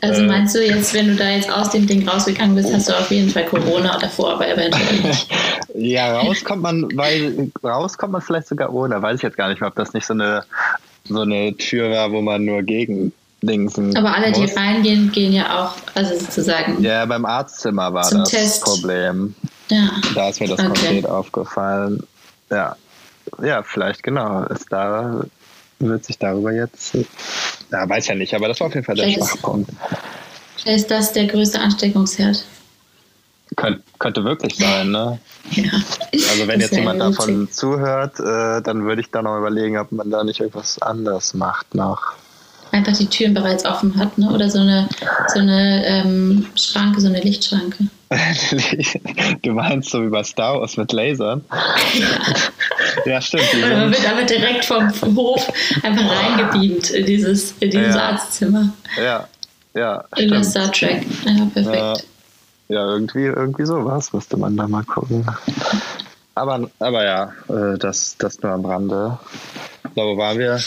[0.00, 2.88] Also äh, meinst du jetzt, wenn du da jetzt aus dem Ding rausgegangen bist, hast
[2.88, 5.28] du auf jeden Fall Corona davor, aber eventuell nicht.
[5.74, 9.00] ja, rauskommt man, weil rauskommt man vielleicht sogar ohne.
[9.00, 10.44] Weiß ich jetzt gar nicht mehr, ob das nicht so eine
[11.08, 13.96] so eine Tür war, wo man nur gegen Dingsen.
[13.96, 14.38] Aber alle, muss.
[14.38, 16.82] die reingehen, gehen ja auch, also sozusagen.
[16.82, 18.62] Ja, beim Arztzimmer war das Test.
[18.64, 19.34] Problem.
[19.70, 19.90] Ja.
[20.14, 20.68] Da ist mir das okay.
[20.68, 22.02] konkret aufgefallen.
[22.50, 22.76] Ja.
[23.42, 24.44] Ja, vielleicht genau.
[24.44, 25.24] Ist da
[25.78, 26.94] wird sich darüber jetzt.
[27.70, 29.70] Ja, weiß ja nicht, aber das war auf jeden Fall der Schwachpunkt.
[30.56, 32.44] Vielleicht ist das der größte Ansteckungsherd.
[33.56, 35.18] Könnt, könnte wirklich sein, ne?
[35.52, 35.72] ja.
[36.12, 40.10] Also wenn jetzt jemand davon zuhört, äh, dann würde ich da noch überlegen, ob man
[40.10, 42.12] da nicht irgendwas anders macht noch.
[42.72, 44.30] einfach die Türen bereits offen hat, ne?
[44.30, 44.88] oder so eine,
[45.32, 47.84] so eine ähm, Schranke, so eine Lichtschranke.
[49.42, 51.42] du meinst so wie bei Star Wars mit Lasern?
[51.94, 53.48] Ja, ja stimmt.
[53.56, 55.50] Oder man wird aber direkt vom Hof
[55.82, 58.10] einfach reingebeamt in dieses, in dieses ja.
[58.10, 58.72] Arztzimmer.
[58.96, 59.28] Ja,
[59.74, 60.04] ja.
[60.16, 61.04] In der Star Trek.
[61.24, 61.76] Ja, perfekt.
[61.76, 61.94] Ja,
[62.68, 65.26] ja, irgendwie, irgendwie sowas müsste man da mal gucken.
[66.34, 69.18] Aber, aber ja, äh, das, das nur am Rande.
[69.94, 70.60] Da wo waren wir?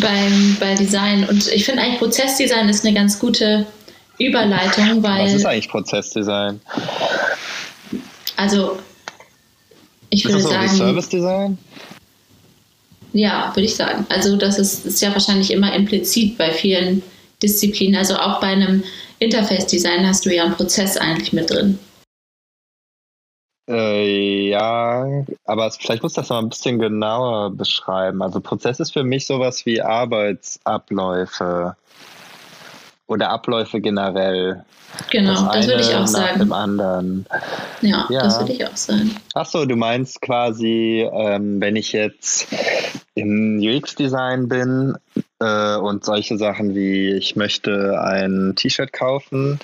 [0.00, 1.26] Beim, bei Design.
[1.28, 3.66] Und ich finde eigentlich Prozessdesign ist eine ganz gute
[4.18, 5.24] Überleitung, weil.
[5.24, 6.60] Was ist eigentlich Prozessdesign?
[8.36, 8.78] Also,
[10.10, 10.68] ich würde ist das sagen.
[10.68, 11.58] Service Design?
[13.12, 14.04] Ja, würde ich sagen.
[14.10, 17.02] Also, das ist, ist ja wahrscheinlich immer implizit bei vielen
[17.42, 17.96] Disziplinen.
[17.96, 18.82] Also, auch bei einem
[19.18, 21.78] Interface-Design hast du ja einen Prozess eigentlich mit drin.
[23.68, 28.22] Äh, ja, aber vielleicht muss das mal ein bisschen genauer beschreiben.
[28.22, 31.76] Also Prozess ist für mich sowas wie Arbeitsabläufe
[33.08, 34.64] oder Abläufe generell.
[35.10, 36.38] Genau, das, das würde ich auch sagen.
[36.38, 37.26] Dem anderen.
[37.82, 38.22] Ja, ja.
[38.22, 39.16] das würde ich auch sagen.
[39.34, 42.46] Achso, du meinst quasi, ähm, wenn ich jetzt
[43.14, 44.96] im UX-Design bin,
[45.38, 49.58] äh, und solche Sachen wie ich möchte ein T-Shirt kaufen,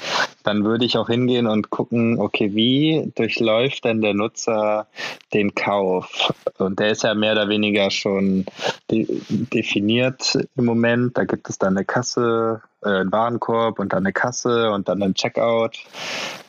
[0.45, 4.87] dann würde ich auch hingehen und gucken, okay, wie durchläuft denn der Nutzer
[5.33, 6.33] den Kauf?
[6.59, 8.45] Und der ist ja mehr oder weniger schon
[8.91, 11.17] de definiert im Moment.
[11.17, 15.03] Da gibt es dann eine Kasse, äh, einen Warenkorb und dann eine Kasse und dann
[15.03, 15.79] ein Checkout.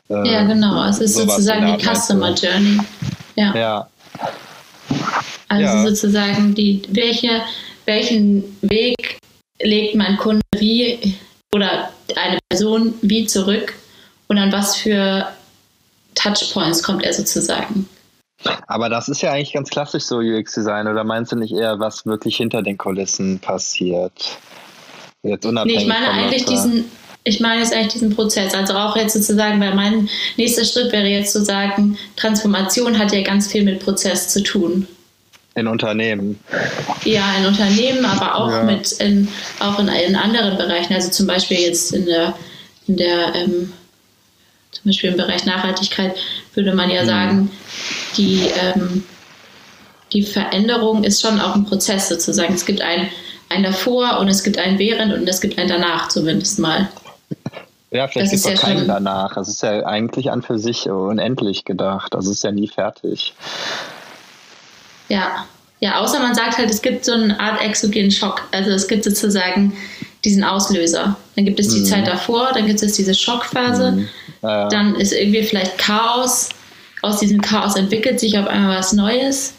[0.10, 0.86] Äh, ja, genau.
[0.88, 2.80] Es ist sozusagen die Customer Journey.
[3.36, 3.56] Ja.
[3.56, 3.88] ja.
[5.48, 5.84] Also ja.
[5.84, 7.42] sozusagen die, welche,
[7.86, 9.20] welchen Weg
[9.62, 11.16] legt mein Kunde wie
[11.54, 13.74] oder eine Person wie zurück
[14.28, 15.28] und an was für
[16.16, 17.88] Touchpoints kommt er sozusagen.
[18.68, 22.06] Aber das ist ja eigentlich ganz klassisch so UX-Design, oder meinst du nicht eher, was
[22.06, 24.38] wirklich hinter den Kulissen passiert?
[25.22, 26.92] Jetzt unabhängig nee, ich meine eigentlich diesen,
[27.24, 28.54] ich meine jetzt eigentlich diesen Prozess.
[28.54, 33.22] Also auch jetzt sozusagen, weil mein nächster Schritt wäre jetzt zu sagen, Transformation hat ja
[33.22, 34.88] ganz viel mit Prozess zu tun.
[35.56, 36.40] In Unternehmen.
[37.04, 38.64] Ja, in Unternehmen, aber auch ja.
[38.64, 39.28] mit in,
[39.60, 40.94] auch in, in, anderen Bereichen.
[40.94, 42.34] Also zum Beispiel jetzt in der,
[42.88, 43.72] in der ähm,
[44.72, 46.16] zum Beispiel im Bereich Nachhaltigkeit
[46.56, 47.08] würde man ja mhm.
[47.08, 47.52] sagen,
[48.18, 49.04] die, ähm,
[50.12, 52.54] die Veränderung ist schon auch ein Prozess sozusagen.
[52.54, 53.10] Es gibt ein,
[53.50, 56.90] ein davor und es gibt ein während und es gibt ein danach zumindest mal.
[57.92, 59.38] Ja, vielleicht gibt es ja keinen danach.
[59.38, 62.16] Es ist ja eigentlich an für sich unendlich gedacht.
[62.16, 63.36] Also es ist ja nie fertig.
[65.14, 65.46] Ja.
[65.80, 68.48] Ja, außer man sagt halt, es gibt so eine Art exogenen Schock.
[68.52, 69.74] Also es gibt sozusagen
[70.24, 71.18] diesen Auslöser.
[71.36, 71.86] Dann gibt es die mhm.
[71.86, 74.10] Zeit davor, dann gibt es diese Schockphase, mhm.
[74.42, 76.50] ja, dann ist irgendwie vielleicht Chaos.
[77.02, 79.56] Aus diesem Chaos entwickelt sich auf einmal was Neues.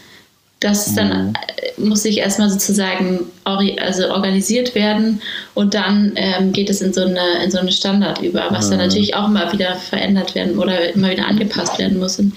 [0.60, 0.96] Das mhm.
[0.96, 5.20] dann äh, muss sich erstmal sozusagen also organisiert werden
[5.52, 8.78] und dann ähm, geht es in so eine, in so eine Standard über, was dann
[8.78, 8.86] mhm.
[8.86, 12.18] natürlich auch immer wieder verändert werden oder immer wieder angepasst werden muss.
[12.18, 12.32] Und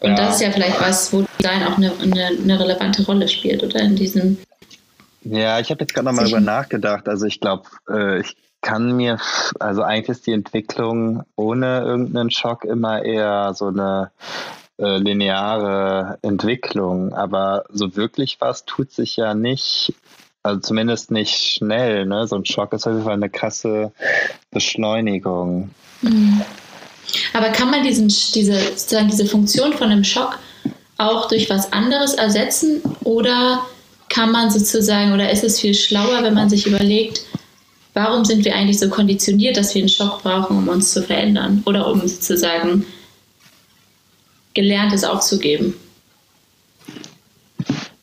[0.00, 0.16] und ja.
[0.16, 3.80] das ist ja vielleicht was, wo Design auch eine, eine, eine relevante Rolle spielt, oder?
[3.80, 4.38] In diesem.
[5.22, 7.08] Ja, ich habe jetzt gerade nochmal drüber nachgedacht.
[7.08, 9.18] Also ich glaube, äh, ich kann mir,
[9.58, 14.10] also eigentlich ist die Entwicklung ohne irgendeinen Schock immer eher so eine
[14.78, 17.12] äh, lineare Entwicklung.
[17.12, 19.94] Aber so wirklich was tut sich ja nicht
[20.42, 22.06] also zumindest nicht schnell.
[22.06, 22.26] Ne?
[22.26, 23.92] So ein Schock ist auf jeden Fall eine krasse
[24.50, 25.70] Beschleunigung.
[26.02, 26.42] Mhm.
[27.32, 30.38] Aber kann man diesen, diese, sozusagen diese Funktion von einem Schock
[30.98, 33.64] auch durch was anderes ersetzen oder
[34.08, 37.22] kann man sozusagen, oder ist es viel schlauer, wenn man sich überlegt,
[37.94, 41.62] warum sind wir eigentlich so konditioniert, dass wir einen Schock brauchen, um uns zu verändern
[41.64, 42.84] oder um sozusagen
[44.52, 45.74] Gelerntes aufzugeben?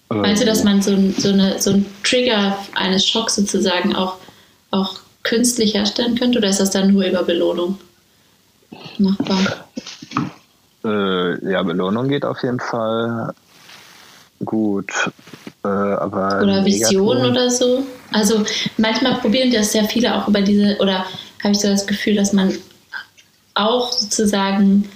[0.10, 0.22] Ähm.
[0.22, 4.16] Meinst du, dass man so, so, eine, so einen Trigger eines Schocks sozusagen auch,
[4.72, 7.78] auch künstlich herstellen könnte oder ist das dann nur über Belohnung?
[8.98, 9.68] Machbar?
[10.84, 13.34] Äh, ja, Belohnung geht auf jeden Fall
[14.44, 14.92] gut.
[15.64, 17.84] Äh, aber oder Vision oder so.
[18.12, 18.46] Also
[18.78, 21.06] manchmal probieren das sehr viele auch über diese, oder
[21.44, 22.54] habe ich so das Gefühl, dass man
[23.54, 24.90] auch sozusagen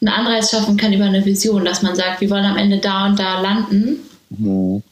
[0.00, 3.06] einen Anreiz schaffen kann über eine Vision, dass man sagt, wir wollen am Ende da
[3.06, 4.00] und da landen.
[4.30, 4.82] Mhm.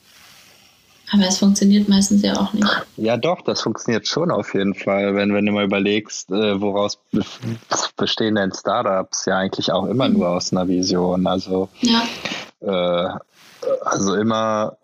[1.12, 2.68] Aber es funktioniert meistens ja auch nicht.
[2.96, 5.14] Ja, doch, das funktioniert schon auf jeden Fall.
[5.14, 6.98] Wenn, wenn du mal überlegst, äh, woraus
[7.96, 11.26] bestehen denn Startups ja eigentlich auch immer nur aus einer Vision.
[11.26, 12.02] Also, ja.
[12.60, 13.18] äh,
[13.84, 14.76] also immer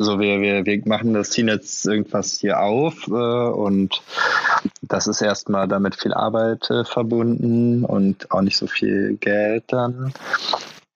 [0.00, 4.00] so, wir, wir, wir machen das Team jetzt irgendwas hier auf äh, und
[4.80, 10.14] das ist erstmal damit viel Arbeit äh, verbunden und auch nicht so viel Geld dann.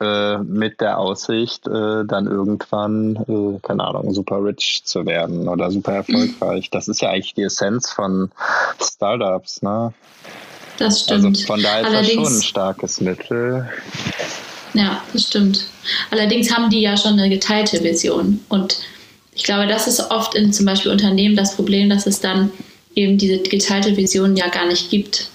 [0.02, 5.70] Äh, mit der Aussicht, äh, dann irgendwann, äh, keine Ahnung, super rich zu werden oder
[5.70, 6.70] super erfolgreich.
[6.70, 8.30] Das ist ja eigentlich die Essenz von
[8.80, 9.92] Startups, ne?
[10.78, 11.36] Das stimmt.
[11.36, 13.68] Also von daher ist das schon ein starkes Mittel.
[14.74, 15.66] Ja, das stimmt.
[16.10, 18.40] Allerdings haben die ja schon eine geteilte Vision.
[18.48, 18.78] Und
[19.34, 22.50] ich glaube, das ist oft in zum Beispiel Unternehmen das Problem, dass es dann
[22.94, 25.28] eben diese geteilte Vision ja gar nicht gibt.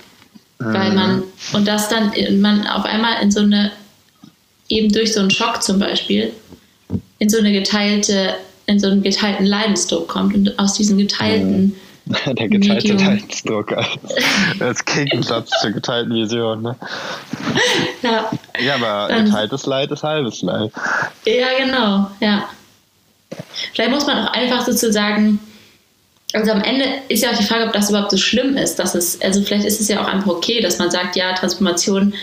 [0.60, 0.74] Mhm.
[0.74, 3.72] Weil man, und das dann man auf einmal in so eine,
[4.70, 6.32] eben durch so einen Schock zum Beispiel,
[7.20, 11.76] in so eine geteilte, in so einen geteilten Leidensdruck kommt und aus diesen geteilten
[12.26, 13.74] Der geteilte Leidensdruck
[14.60, 16.62] als Gegensatz zur geteilten Vision.
[16.62, 16.76] Ne?
[18.02, 18.32] Ja.
[18.60, 20.72] ja, aber Dann, geteiltes Leid ist halbes Leid.
[21.26, 22.48] Ja, genau, ja.
[23.74, 25.40] Vielleicht muss man auch einfach sozusagen,
[26.34, 28.96] also am Ende ist ja auch die Frage, ob das überhaupt so schlimm ist, dass
[28.96, 32.14] es, also vielleicht ist es ja auch einfach okay, dass man sagt, ja, Transformation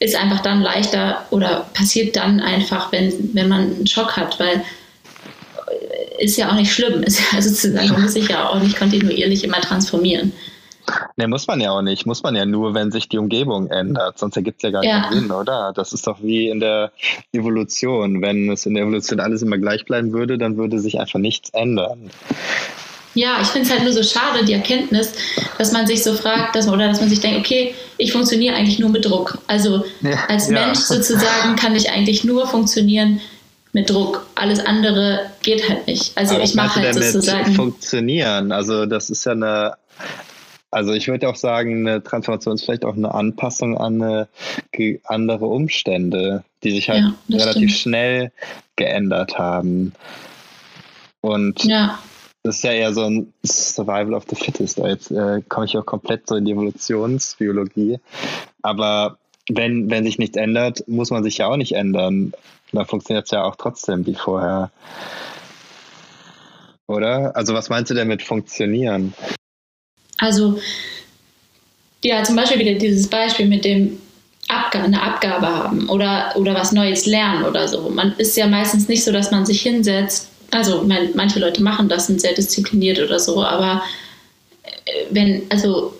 [0.00, 4.62] ist einfach dann leichter oder passiert dann einfach, wenn, wenn man einen Schock hat, weil
[6.18, 7.02] ist ja auch nicht schlimm.
[7.02, 10.32] Ist ja sozusagen, man muss sich ja auch nicht kontinuierlich immer transformieren.
[11.16, 12.06] Ne, muss man ja auch nicht.
[12.06, 14.18] Muss man ja nur, wenn sich die Umgebung ändert.
[14.18, 15.02] Sonst ergibt es ja gar ja.
[15.02, 15.72] keinen Sinn, oder?
[15.74, 16.92] Das ist doch wie in der
[17.32, 18.22] Evolution.
[18.22, 21.50] Wenn es in der Evolution alles immer gleich bleiben würde, dann würde sich einfach nichts
[21.50, 22.10] ändern.
[23.20, 25.12] Ja, ich finde es halt nur so schade, die Erkenntnis,
[25.58, 28.54] dass man sich so fragt, dass man, oder dass man sich denkt, okay, ich funktioniere
[28.54, 29.36] eigentlich nur mit Druck.
[29.46, 30.96] Also ja, als Mensch ja.
[30.96, 33.20] sozusagen kann ich eigentlich nur funktionieren,
[33.72, 34.26] mit Druck.
[34.34, 36.16] Alles andere geht halt nicht.
[36.16, 37.54] Also Aber ich mache halt sozusagen.
[37.54, 38.52] Funktionieren.
[38.52, 39.74] Also das ist ja eine.
[40.72, 44.28] Also ich würde auch sagen, eine Transformation ist vielleicht auch eine Anpassung an eine,
[45.04, 47.80] andere Umstände, die sich halt ja, relativ stimmt.
[47.80, 48.32] schnell
[48.76, 49.92] geändert haben.
[51.20, 51.98] Und ja.
[52.42, 54.78] Das ist ja eher so ein Survival of the Fittest.
[54.78, 57.98] Jetzt äh, komme ich auch komplett so in die Evolutionsbiologie.
[58.62, 62.32] Aber wenn, wenn sich nichts ändert, muss man sich ja auch nicht ändern.
[62.72, 64.70] Da funktioniert es ja auch trotzdem wie vorher.
[66.86, 67.36] Oder?
[67.36, 69.12] Also was meinst du denn mit funktionieren?
[70.18, 70.58] Also,
[72.02, 74.00] ja, zum Beispiel wieder dieses Beispiel mit dem
[74.48, 77.90] Abga eine Abgabe haben oder, oder was Neues lernen oder so.
[77.90, 80.29] Man ist ja meistens nicht so, dass man sich hinsetzt.
[80.50, 83.82] Also mein, manche Leute machen das, sind sehr diszipliniert oder so, aber
[84.62, 85.94] äh, wenn, also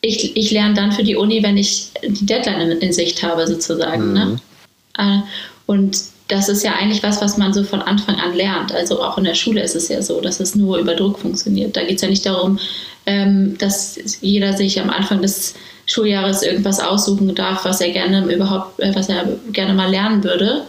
[0.00, 3.46] ich, ich lerne dann für die Uni, wenn ich die Deadline in, in Sicht habe,
[3.46, 4.12] sozusagen.
[4.12, 4.38] Ne?
[4.98, 5.04] Mhm.
[5.04, 5.22] Ne?
[5.66, 8.72] Und das ist ja eigentlich was, was man so von Anfang an lernt.
[8.72, 11.76] Also auch in der Schule ist es ja so, dass es nur über Druck funktioniert.
[11.76, 12.58] Da geht es ja nicht darum,
[13.06, 15.54] ähm, dass jeder sich am Anfang des
[15.86, 20.64] Schuljahres irgendwas aussuchen darf, was er gerne überhaupt, äh, was er gerne mal lernen würde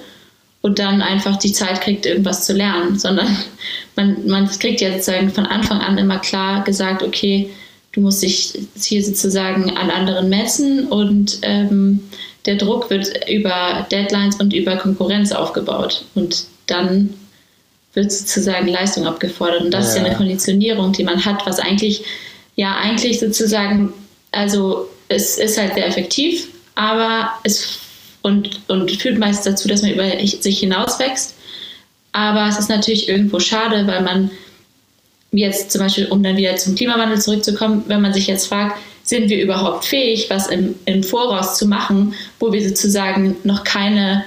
[0.61, 3.27] und dann einfach die Zeit kriegt, irgendwas zu lernen, sondern
[3.95, 7.49] man, man kriegt ja sozusagen von Anfang an immer klar gesagt, okay,
[7.91, 12.01] du musst dich hier sozusagen an anderen messen und ähm,
[12.45, 16.05] der Druck wird über Deadlines und über Konkurrenz aufgebaut.
[16.15, 17.13] Und dann
[17.93, 19.61] wird sozusagen Leistung abgefordert.
[19.61, 19.89] Und das ja.
[19.89, 22.03] ist ja eine Konditionierung, die man hat, was eigentlich,
[22.55, 23.93] ja, eigentlich sozusagen,
[24.31, 27.79] also es ist halt sehr effektiv, aber es
[28.21, 31.35] und, und führt meist dazu, dass man über sich hinauswächst.
[32.11, 34.31] Aber es ist natürlich irgendwo schade, weil man
[35.31, 39.29] jetzt zum Beispiel, um dann wieder zum Klimawandel zurückzukommen, wenn man sich jetzt fragt, sind
[39.29, 44.23] wir überhaupt fähig, was im, im Voraus zu machen, wo wir sozusagen noch keine,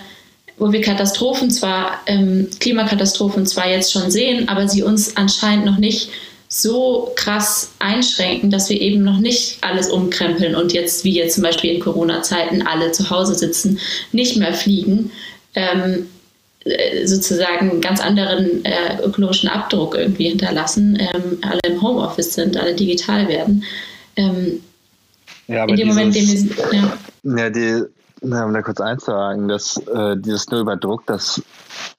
[0.59, 5.79] wo wir Katastrophen zwar, ähm, Klimakatastrophen zwar jetzt schon sehen, aber sie uns anscheinend noch
[5.79, 6.11] nicht
[6.55, 11.45] so krass einschränken, dass wir eben noch nicht alles umkrempeln und jetzt, wie jetzt zum
[11.45, 13.79] Beispiel in Corona-Zeiten, alle zu Hause sitzen,
[14.13, 15.11] nicht mehr fliegen.
[15.55, 16.09] Ähm,
[16.65, 22.59] äh, sozusagen einen ganz anderen äh, ökologischen Abdruck irgendwie hinterlassen, ähm, alle im Homeoffice sind,
[22.59, 23.65] alle digital werden.
[24.17, 24.61] Ähm,
[25.49, 26.91] ja, aber in dem dieses, Moment, dem
[27.25, 27.45] wir, ja.
[27.45, 27.83] ja, die,
[28.23, 31.43] na, um da kurz einzuhaken, dass äh, dieses nur über Druck, das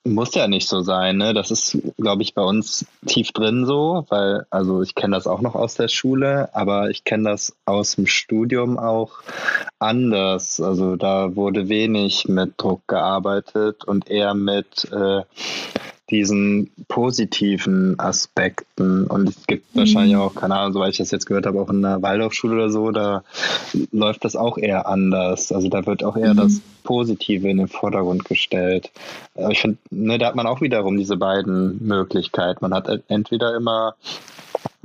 [0.06, 1.18] muss ja nicht so sein.
[1.18, 1.34] Ne?
[1.34, 5.42] Das ist, glaube ich, bei uns tief drin so, weil, also ich kenne das auch
[5.42, 9.22] noch aus der Schule, aber ich kenne das aus dem Studium auch
[9.80, 10.60] anders.
[10.62, 15.24] Also da wurde wenig mit Druck gearbeitet und eher mit äh,
[16.14, 19.06] diesen positiven Aspekten.
[19.08, 19.80] Und es gibt mhm.
[19.80, 22.70] wahrscheinlich auch, keine Ahnung, soweit ich das jetzt gehört habe, auch in der Waldorfschule oder
[22.70, 23.24] so, da
[23.92, 25.52] läuft das auch eher anders.
[25.52, 26.38] Also da wird auch eher mhm.
[26.38, 28.92] das Positive in den Vordergrund gestellt.
[29.50, 32.60] Ich finde, ne, da hat man auch wiederum diese beiden Möglichkeiten.
[32.62, 33.96] Man hat entweder immer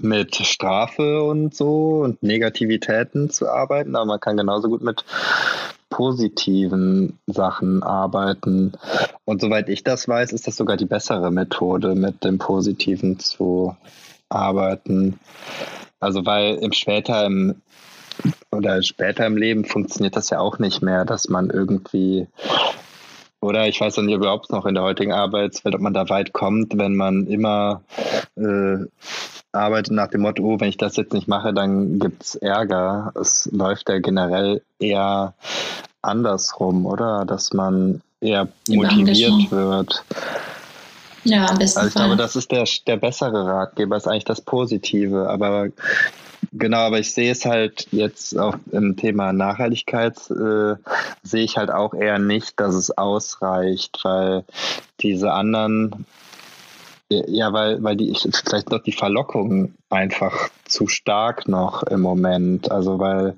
[0.00, 5.04] mit Strafe und so und Negativitäten zu arbeiten, aber man kann genauso gut mit
[5.90, 8.72] positiven Sachen arbeiten.
[9.24, 13.77] Und soweit ich das weiß, ist das sogar die bessere Methode, mit dem Positiven zu
[14.29, 15.18] arbeiten.
[16.01, 17.62] Also weil im später im
[18.51, 22.27] oder später im Leben funktioniert das ja auch nicht mehr, dass man irgendwie
[23.40, 26.77] oder ich weiß nicht überhaupt noch in der heutigen Arbeitswelt, ob man da weit kommt,
[26.77, 27.83] wenn man immer
[28.37, 28.87] äh,
[29.52, 33.12] arbeitet nach dem Motto, oh, wenn ich das jetzt nicht mache, dann gibt es Ärger.
[33.20, 35.34] Es läuft ja generell eher
[36.02, 37.24] andersrum, oder?
[37.24, 40.04] Dass man eher motiviert wird.
[41.24, 42.06] Ja, am besten Also ich Fall.
[42.06, 45.28] glaube, das ist der, der bessere Ratgeber, ist eigentlich das Positive.
[45.28, 45.68] Aber
[46.52, 50.76] genau, aber ich sehe es halt jetzt auch im Thema Nachhaltigkeit, äh,
[51.22, 54.44] sehe ich halt auch eher nicht, dass es ausreicht, weil
[55.00, 56.06] diese anderen
[57.10, 62.70] ja, weil, weil die vielleicht noch die Verlockung einfach zu stark noch im Moment.
[62.70, 63.36] Also weil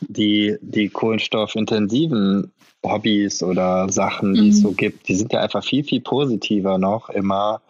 [0.00, 2.52] die, die kohlenstoffintensiven
[2.84, 4.48] Hobbys oder Sachen, die mhm.
[4.50, 7.60] es so gibt, die sind ja einfach viel, viel positiver noch immer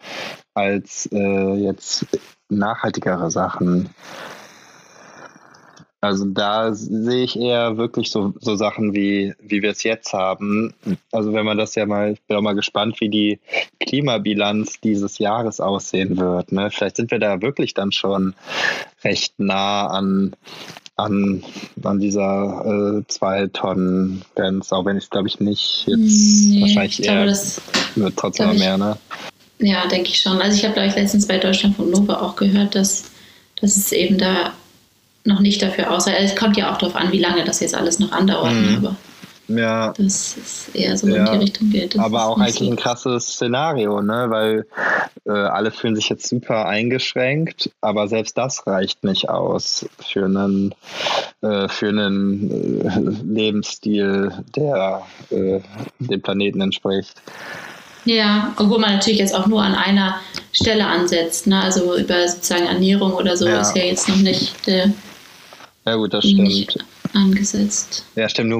[0.53, 2.05] als äh, jetzt
[2.49, 3.89] nachhaltigere Sachen.
[6.01, 10.73] Also da sehe ich eher wirklich so, so Sachen wie, wie wir es jetzt haben.
[11.11, 13.39] Also wenn man das ja mal, ich bin auch mal gespannt, wie die
[13.79, 16.51] Klimabilanz dieses Jahres aussehen wird.
[16.51, 16.71] Ne?
[16.71, 18.33] Vielleicht sind wir da wirklich dann schon
[19.03, 20.35] recht nah an,
[20.95, 21.43] an,
[21.83, 26.61] an dieser äh, zwei Tonnen Grenze, auch wenn ich es glaube ich nicht jetzt nee,
[26.61, 27.61] wahrscheinlich ich glaube, eher das,
[27.93, 28.97] wird trotzdem mehr, ne?
[29.59, 30.41] Ja, denke ich schon.
[30.41, 33.11] Also ich habe glaube ich letztens bei Deutschland von Nova auch gehört, dass,
[33.59, 34.53] dass es eben da
[35.25, 36.07] noch nicht dafür aus.
[36.07, 38.53] Es kommt ja auch darauf an, wie lange das jetzt alles noch andauert.
[38.53, 38.77] Mhm.
[38.77, 38.95] Aber
[39.47, 39.93] ja.
[39.97, 41.25] das ist eher so ja.
[41.25, 41.95] in die Richtung geht.
[41.95, 42.69] Das aber auch eigentlich so.
[42.69, 44.25] ein krasses Szenario, ne?
[44.29, 44.65] weil
[45.25, 50.73] äh, alle fühlen sich jetzt super eingeschränkt, aber selbst das reicht nicht aus für einen,
[51.41, 55.59] äh, für einen äh, Lebensstil, der äh,
[55.99, 57.21] dem Planeten entspricht.
[58.05, 60.19] Ja, obwohl man natürlich jetzt auch nur an einer
[60.51, 61.45] Stelle ansetzt.
[61.45, 61.61] Ne?
[61.61, 63.61] Also über sozusagen Ernährung oder so ja.
[63.61, 64.91] ist ja jetzt noch nicht der
[65.85, 66.77] ja, gut, das stimmt.
[67.13, 68.05] Angesetzt.
[68.15, 68.59] Ja, stimmt, nur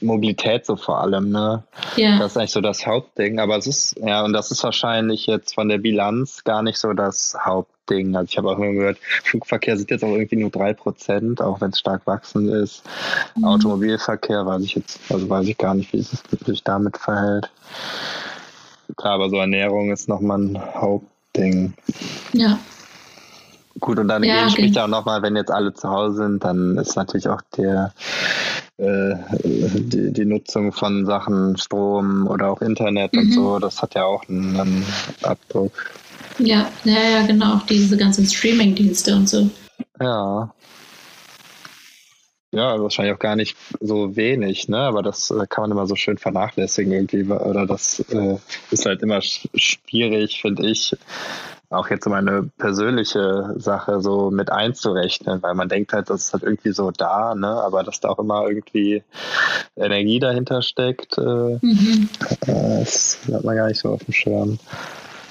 [0.00, 1.62] Mobilität so vor allem, ne?
[1.96, 2.18] Ja.
[2.18, 3.38] Das ist eigentlich so das Hauptding.
[3.38, 6.92] Aber es ist, ja, und das ist wahrscheinlich jetzt von der Bilanz gar nicht so
[6.92, 8.16] das Hauptding.
[8.16, 11.60] Also ich habe auch immer gehört, Flugverkehr sind jetzt auch irgendwie nur drei Prozent, auch
[11.60, 12.82] wenn es stark wachsend ist.
[13.34, 13.44] Mhm.
[13.44, 17.50] Automobilverkehr weiß ich jetzt, also weiß ich gar nicht, wie es sich damit verhält.
[18.96, 21.74] Klar, aber so Ernährung ist nochmal ein Hauptding.
[22.32, 22.58] Ja.
[23.80, 26.76] Gut, und dann ja, spricht ja auch nochmal, wenn jetzt alle zu Hause sind, dann
[26.76, 27.92] ist natürlich auch der
[28.78, 33.20] äh, die, die, Nutzung von Sachen, Strom oder auch Internet mhm.
[33.20, 34.86] und so, das hat ja auch einen, einen
[35.22, 35.72] Abdruck.
[36.38, 39.50] Ja, ja, ja, genau, auch diese ganzen Streaming-Dienste und so.
[40.00, 40.52] Ja.
[42.54, 44.78] Ja, wahrscheinlich auch gar nicht so wenig, ne?
[44.78, 47.22] Aber das äh, kann man immer so schön vernachlässigen irgendwie.
[47.24, 48.36] Oder das äh,
[48.70, 50.94] ist halt immer schwierig, finde ich,
[51.72, 56.32] auch jetzt so eine persönliche Sache so mit einzurechnen, weil man denkt halt, das ist
[56.32, 57.48] halt irgendwie so da, ne?
[57.48, 59.02] Aber dass da auch immer irgendwie
[59.76, 62.08] Energie dahinter steckt, äh, mhm.
[62.46, 64.58] Das hat man gar nicht so auf dem Schirm.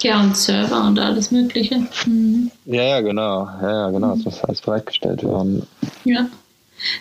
[0.01, 1.80] Ja, und Server und alles Mögliche.
[2.06, 2.51] Mhm.
[2.65, 3.45] Ja, ja, genau.
[3.62, 4.13] Ja, ja, genau.
[4.13, 5.67] Es muss alles bereitgestellt werden.
[6.06, 6.27] Ja.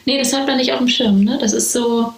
[0.05, 1.38] Nee, das hat man nicht auf dem Schirm, ne?
[1.40, 2.12] Das ist so,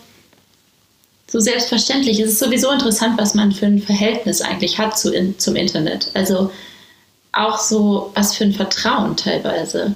[1.29, 2.19] so selbstverständlich.
[2.19, 6.11] Es ist sowieso interessant, was man für ein Verhältnis eigentlich hat zu in, zum Internet.
[6.15, 6.51] Also
[7.33, 9.95] auch so, was für ein Vertrauen teilweise.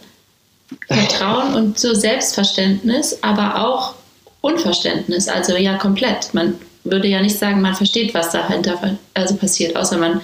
[0.89, 3.95] Vertrauen und so Selbstverständnis, aber auch
[4.41, 5.29] Unverständnis.
[5.29, 6.35] Also ja, komplett.
[6.35, 10.21] Man würde ja nicht sagen, man versteht, was dahinter also passiert, außer man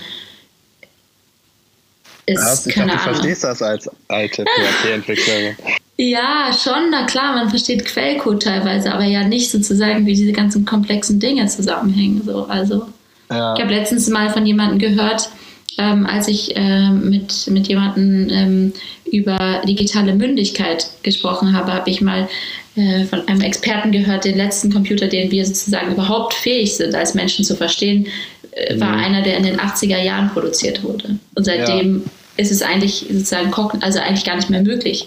[2.26, 3.14] ist, ich keine dachte, Ahnung.
[3.14, 5.56] Du verstehst das als alte PHP-Entwicklerin.
[5.98, 10.64] Ja, schon, na klar, man versteht Quellcode teilweise, aber ja nicht sozusagen, wie diese ganzen
[10.64, 12.22] komplexen Dinge zusammenhängen.
[12.24, 12.46] So.
[12.46, 12.86] Also,
[13.30, 13.54] ja.
[13.54, 15.28] ich habe letztens mal von jemandem gehört,
[15.78, 18.72] ähm, als ich ähm, mit, mit jemandem ähm,
[19.10, 22.28] über digitale Mündigkeit gesprochen habe, habe ich mal
[22.76, 27.14] äh, von einem Experten gehört, den letzten Computer, den wir sozusagen überhaupt fähig sind, als
[27.14, 28.06] Menschen zu verstehen,
[28.52, 29.04] äh, war mhm.
[29.04, 31.16] einer, der in den 80er Jahren produziert wurde.
[31.34, 32.10] Und seitdem ja.
[32.44, 35.06] ist es eigentlich sozusagen, also eigentlich gar nicht mehr möglich,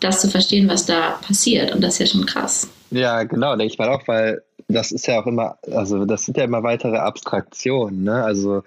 [0.00, 1.74] das zu verstehen, was da passiert.
[1.74, 2.68] Und das ist ja schon krass.
[2.90, 6.36] Ja, genau, denke ich mal auch, weil das ist ja auch immer, also das sind
[6.36, 8.22] ja immer weitere Abstraktionen, ne?
[8.22, 8.62] Also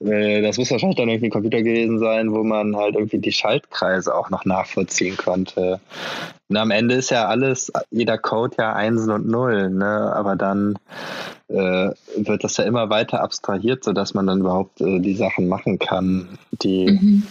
[0.00, 3.32] äh, das muss wahrscheinlich dann irgendwie ein Computer gewesen sein, wo man halt irgendwie die
[3.32, 5.80] Schaltkreise auch noch nachvollziehen konnte.
[6.48, 10.12] Und am Ende ist ja alles, jeder Code ja Einsen und Nullen, ne?
[10.14, 10.78] Aber dann
[11.48, 15.78] äh, wird das ja immer weiter abstrahiert, sodass man dann überhaupt äh, die Sachen machen
[15.78, 17.22] kann, die mhm.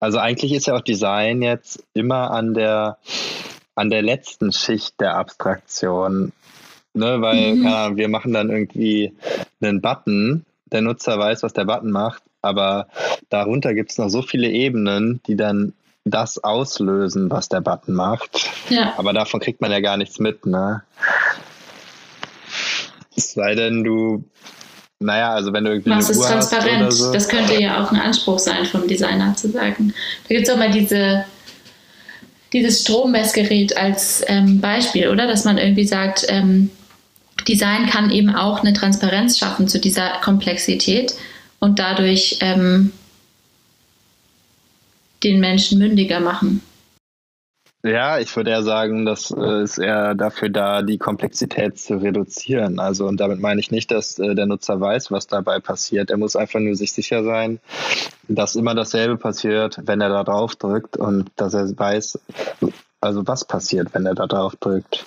[0.00, 2.98] Also eigentlich ist ja auch Design jetzt immer an der
[3.74, 6.32] an der letzten Schicht der Abstraktion.
[6.96, 7.66] Ne, weil mhm.
[7.66, 9.12] Ahnung, wir machen dann irgendwie
[9.60, 12.86] einen Button, der Nutzer weiß, was der Button macht, aber
[13.30, 15.72] darunter gibt es noch so viele Ebenen, die dann
[16.04, 18.48] das auslösen, was der Button macht.
[18.68, 18.94] Ja.
[18.96, 20.82] Aber davon kriegt man ja gar nichts mit, ne?
[23.16, 24.24] Es sei denn, du,
[24.98, 25.90] naja, also wenn du irgendwie.
[25.90, 26.92] Machst es transparent.
[26.92, 27.12] So.
[27.12, 29.94] Das könnte ja auch ein Anspruch sein vom Designer zu sagen.
[30.28, 31.24] Da gibt es auch mal diese,
[32.54, 35.26] dieses Strommessgerät als ähm, Beispiel, oder?
[35.26, 36.70] Dass man irgendwie sagt, ähm,
[37.46, 41.14] Design kann eben auch eine Transparenz schaffen zu dieser Komplexität
[41.58, 42.92] und dadurch ähm,
[45.22, 46.62] den Menschen mündiger machen.
[47.84, 52.78] Ja, ich würde eher sagen, das äh, ist eher dafür da, die Komplexität zu reduzieren.
[52.78, 56.10] Also, und damit meine ich nicht, dass äh, der Nutzer weiß, was dabei passiert.
[56.10, 57.60] Er muss einfach nur sich sicher sein,
[58.26, 62.18] dass immer dasselbe passiert, wenn er da drauf drückt und dass er weiß,
[63.02, 65.04] also was passiert, wenn er da drauf drückt.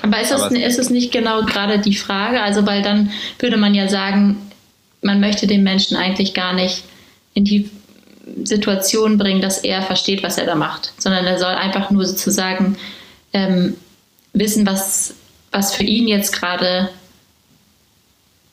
[0.00, 2.40] Aber ist, das, ist es nicht genau gerade die Frage?
[2.40, 4.38] Also, weil dann würde man ja sagen,
[5.02, 6.84] man möchte den Menschen eigentlich gar nicht
[7.34, 7.70] in die
[8.44, 12.76] Situation bringen, dass er versteht, was er da macht, sondern er soll einfach nur sozusagen
[13.32, 13.76] ähm,
[14.32, 15.14] wissen, was,
[15.52, 16.90] was für ihn jetzt gerade,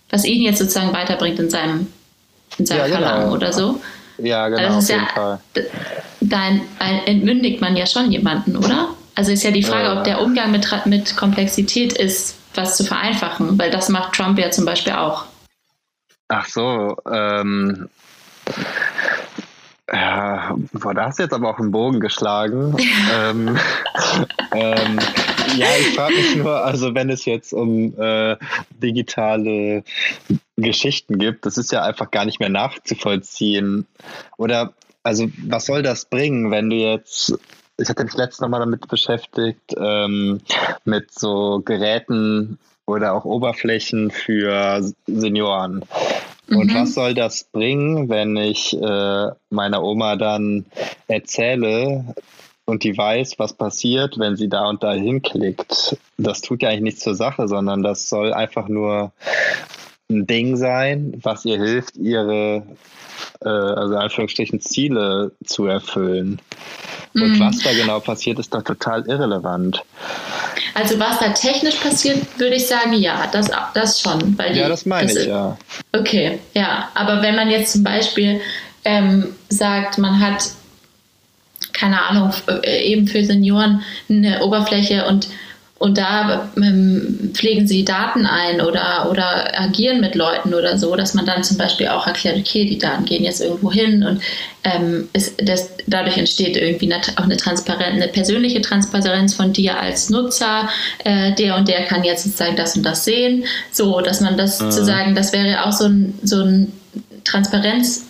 [0.10, 1.88] was ihn jetzt sozusagen weiterbringt in seinem,
[2.58, 3.00] in seinem ja, genau.
[3.00, 3.82] Verlangen oder so.
[4.20, 4.76] Ja, genau.
[4.76, 5.40] Also auf jeden ja.
[6.22, 6.52] Da
[7.06, 8.90] entmündigt man ja schon jemanden, oder?
[9.16, 9.98] Also ist ja die Frage, ja.
[9.98, 14.52] ob der Umgang mit, mit Komplexität ist, was zu vereinfachen, weil das macht Trump ja
[14.52, 15.26] zum Beispiel auch.
[16.30, 17.90] Ach so, ähm,
[19.94, 22.76] ja, boah, da hast du jetzt aber auch einen Bogen geschlagen.
[23.14, 23.58] ähm,
[24.54, 25.00] ähm,
[25.56, 28.38] ja, ich frage mich nur, also wenn es jetzt um äh,
[28.72, 29.84] digitale
[30.58, 33.86] Geschichten gibt, das ist ja einfach gar nicht mehr nachzuvollziehen.
[34.38, 34.74] Oder,
[35.04, 37.38] also was soll das bringen, wenn du jetzt
[37.78, 40.41] ich hatte mich letztens nochmal damit beschäftigt, ähm,
[40.86, 45.84] mit so Geräten oder auch Oberflächen für Senioren.
[46.50, 46.76] Und mhm.
[46.76, 50.66] was soll das bringen, wenn ich äh, meiner Oma dann
[51.08, 52.16] erzähle
[52.66, 55.98] und die weiß, was passiert, wenn sie da und da hinklickt?
[56.18, 59.12] Das tut ja eigentlich nichts zur Sache, sondern das soll einfach nur
[60.10, 62.64] ein Ding sein, was ihr hilft, ihre,
[63.41, 66.39] äh, also in Anführungsstrichen, Ziele zu erfüllen.
[67.14, 67.39] Und mhm.
[67.39, 69.84] was da genau passiert, ist doch total irrelevant.
[70.74, 74.38] Also was da technisch passiert, würde ich sagen, ja, das, das schon.
[74.38, 75.58] Weil die, ja, das meine das ich, ja.
[75.92, 76.90] Okay, ja.
[76.96, 78.42] Aber wenn man jetzt zum Beispiel
[78.84, 80.50] ähm, sagt, man hat,
[81.74, 82.32] keine Ahnung,
[82.64, 85.28] äh, eben für Senioren eine Oberfläche und
[85.84, 91.14] und da ähm, pflegen sie Daten ein oder, oder agieren mit Leuten oder so, dass
[91.14, 94.22] man dann zum Beispiel auch erklärt, okay, die Daten gehen jetzt irgendwo hin und
[94.64, 99.78] ähm, ist, das, dadurch entsteht irgendwie eine, auch eine, Transparenz, eine persönliche Transparenz von dir
[99.78, 100.70] als Nutzer.
[101.04, 103.44] Äh, der und der kann jetzt sozusagen das und das sehen.
[103.70, 104.72] So, dass man das mhm.
[104.72, 106.72] zu sagen, das wäre auch so ein, so ein
[107.26, 108.06] Transparenz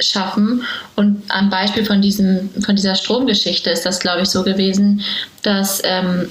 [0.00, 0.62] schaffen.
[0.94, 5.02] Und am Beispiel von, diesem, von dieser Stromgeschichte ist das, glaube ich, so gewesen,
[5.42, 6.28] dass, ähm,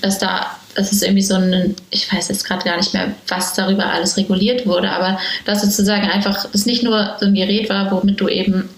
[0.00, 3.54] dass da dass es irgendwie so ein, ich weiß jetzt gerade gar nicht mehr, was
[3.54, 7.90] darüber alles reguliert wurde, aber dass sozusagen einfach es nicht nur so ein Gerät war,
[7.90, 8.68] womit du eben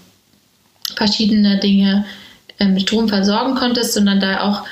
[0.95, 2.05] verschiedene Dinge
[2.57, 4.63] äh, mit Strom versorgen konntest, sondern da auch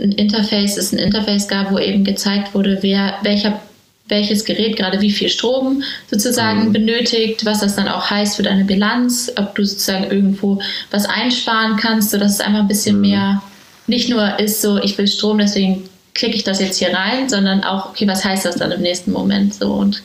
[0.00, 3.60] ein Interface, es ein Interface gab, wo eben gezeigt wurde, wer, welcher
[4.08, 6.72] welches Gerät gerade wie viel Strom sozusagen mhm.
[6.72, 11.76] benötigt, was das dann auch heißt für deine Bilanz, ob du sozusagen irgendwo was einsparen
[11.76, 13.02] kannst, sodass es einfach ein bisschen mhm.
[13.02, 13.42] mehr
[13.86, 17.62] nicht nur ist so, ich will Strom, deswegen klicke ich das jetzt hier rein, sondern
[17.62, 20.02] auch, okay, was heißt das dann im nächsten Moment so und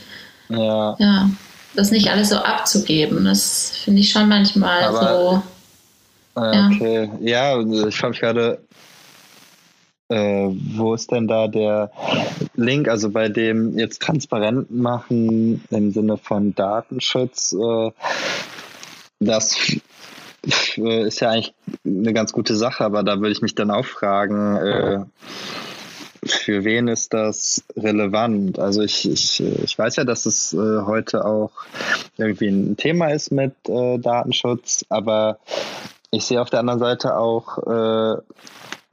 [0.50, 1.30] ja, ja
[1.74, 5.44] das nicht alles so abzugeben, das finde ich schon manchmal Aber,
[6.36, 6.42] so.
[6.42, 6.68] Ja.
[6.68, 8.60] Okay, ja, ich mich gerade,
[10.12, 11.92] äh, wo ist denn da der
[12.56, 12.90] Link?
[12.90, 17.92] Also bei dem jetzt transparent machen im Sinne von Datenschutz, äh,
[19.20, 19.56] das
[20.76, 21.54] ist ja eigentlich
[21.86, 25.00] eine ganz gute Sache, aber da würde ich mich dann auch fragen, äh,
[26.26, 28.60] für wen ist das relevant?
[28.60, 31.52] Also ich, ich, ich weiß ja, dass es äh, heute auch
[32.18, 35.40] irgendwie ein Thema ist mit äh, Datenschutz, aber
[36.12, 38.22] ich sehe auf der anderen Seite auch äh,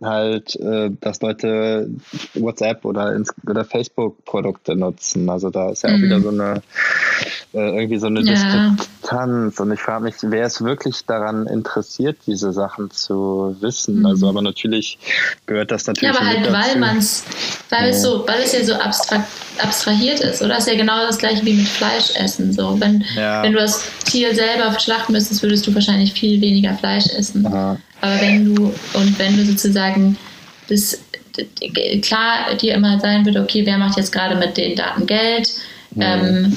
[0.02, 1.90] halt, äh, dass Leute
[2.34, 5.28] WhatsApp oder, ins, oder Facebook-Produkte nutzen.
[5.28, 6.02] Also da ist ja auch mhm.
[6.02, 6.62] wieder so eine
[7.54, 8.32] äh, irgendwie so eine ja.
[8.32, 9.58] Diskrepanz.
[9.58, 14.00] Und ich frage mich, wer ist wirklich daran interessiert, diese Sachen zu wissen?
[14.00, 14.06] Mhm.
[14.06, 14.98] Also aber natürlich
[15.46, 16.14] gehört das natürlich.
[16.14, 17.24] Ja, aber halt, weil man es,
[17.70, 17.88] weil ja.
[17.88, 19.28] es so, weil es ja so abstrakt,
[19.58, 20.54] abstrahiert ist, oder?
[20.54, 22.52] Das ist ja genau das gleiche wie mit Fleisch essen.
[22.52, 23.42] So, wenn, ja.
[23.42, 27.46] wenn du das Tier selber schlachten müsstest, würdest du wahrscheinlich viel weniger Fleisch essen.
[27.46, 27.78] Aha.
[28.00, 30.16] Aber wenn du, und wenn du sozusagen
[30.68, 30.98] das
[32.02, 35.48] klar dir immer sein würde, okay, wer macht jetzt gerade mit den Daten Geld?
[35.94, 36.02] Mhm.
[36.02, 36.56] Ähm,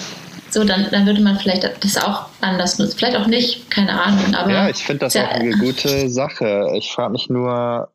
[0.52, 2.98] so, dann, dann würde man vielleicht das auch anders nutzen.
[2.98, 4.36] Vielleicht auch nicht, keine Ahnung.
[4.36, 6.72] Aber ja, ich finde das auch eine gute Sache.
[6.76, 7.90] Ich frage mich nur,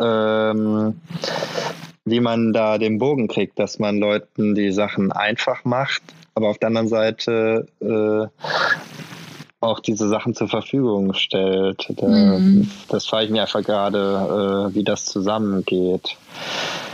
[0.00, 1.00] ähm,
[2.04, 6.02] wie man da den Bogen kriegt, dass man Leuten die Sachen einfach macht,
[6.34, 8.26] aber auf der anderen Seite äh,
[9.60, 11.86] auch diese Sachen zur Verfügung stellt.
[11.96, 12.70] Da, mhm.
[12.88, 16.16] Das frage ich mir einfach gerade, äh, wie das zusammengeht.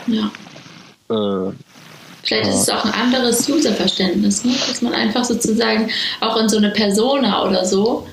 [0.07, 0.31] Ja.
[1.11, 1.53] Äh,
[2.25, 4.53] Vielleicht ist es auch ein anderes Userverständnis, ne?
[4.69, 8.07] dass man einfach sozusagen auch in so eine Persona oder so,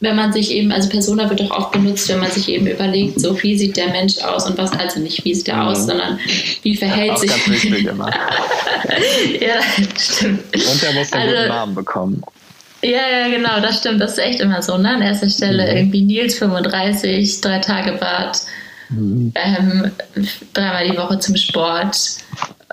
[0.00, 3.20] wenn man sich eben, also Persona wird auch oft benutzt, wenn man sich eben überlegt,
[3.20, 5.86] so wie sieht der Mensch aus und was, also nicht wie sieht er aus, mhm.
[5.86, 6.18] sondern
[6.62, 7.30] wie verhält auch sich.
[7.30, 8.10] Ganz wichtig immer.
[9.40, 9.60] ja,
[9.98, 10.42] stimmt.
[10.54, 12.22] Und er muss einen also, guten Namen bekommen.
[12.82, 14.00] Ja, ja, genau, das stimmt.
[14.00, 14.78] Das ist echt immer so.
[14.78, 14.88] Ne?
[14.88, 15.76] An erster Stelle mhm.
[15.76, 18.40] irgendwie Nils 35, drei Tage Bad,
[18.88, 19.32] mhm.
[19.34, 19.90] ähm,
[20.54, 21.96] dreimal die Woche zum Sport,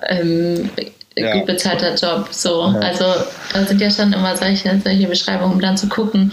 [0.08, 0.70] ähm,
[1.16, 1.34] ja.
[1.34, 2.28] gut bezahlter Job.
[2.32, 2.72] So.
[2.74, 2.80] Ja.
[2.80, 3.06] Also
[3.54, 6.32] da sind ja schon immer solche, solche Beschreibungen, um dann zu gucken,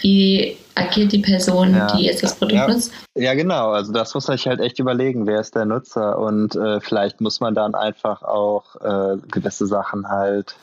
[0.00, 1.86] wie agiert die Person, ja.
[1.86, 2.68] die jetzt das Produkt ja.
[2.68, 2.92] nutzt?
[3.14, 3.70] Ja, genau.
[3.70, 7.20] Also das muss man sich halt echt überlegen, wer ist der Nutzer und äh, vielleicht
[7.20, 10.54] muss man dann einfach auch äh, gewisse Sachen halt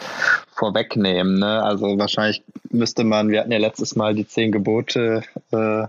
[0.53, 1.39] vorwegnehmen.
[1.39, 1.63] Ne?
[1.63, 5.85] Also wahrscheinlich müsste man, wir hatten ja letztes Mal die zehn Gebote äh,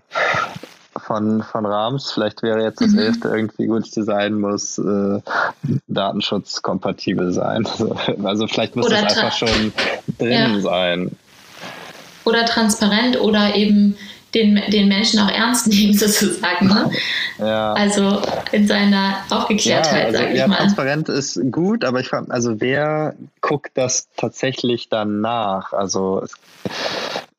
[1.04, 2.12] von, von Rams.
[2.12, 2.98] Vielleicht wäre jetzt das mhm.
[2.98, 5.20] elfte irgendwie gut Design muss äh,
[5.88, 7.66] datenschutzkompatibel sein.
[8.24, 9.72] Also vielleicht muss Oder das einfach schon
[10.18, 10.60] drin ja.
[10.60, 11.10] sein.
[12.24, 13.96] Oder transparent oder eben
[14.34, 16.66] den, den Menschen auch ernst nehmen, sozusagen.
[16.66, 16.90] Ne?
[17.38, 17.72] Ja.
[17.72, 18.20] Also
[18.52, 20.56] in seiner Aufgeklärtheit, ja, also, sag ich ja, mal.
[20.56, 25.72] Transparent ist gut, aber ich frage, also wer guckt das tatsächlich dann nach?
[25.72, 26.34] Also es,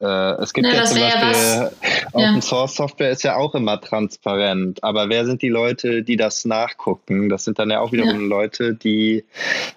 [0.06, 1.72] äh, es gibt Na, ja zum Beispiel
[2.14, 6.46] Open Source Software ist ja auch immer transparent, aber wer sind die Leute, die das
[6.46, 7.30] nachgucken?
[7.30, 9.26] Das sind dann ja auch wiederum Leute, die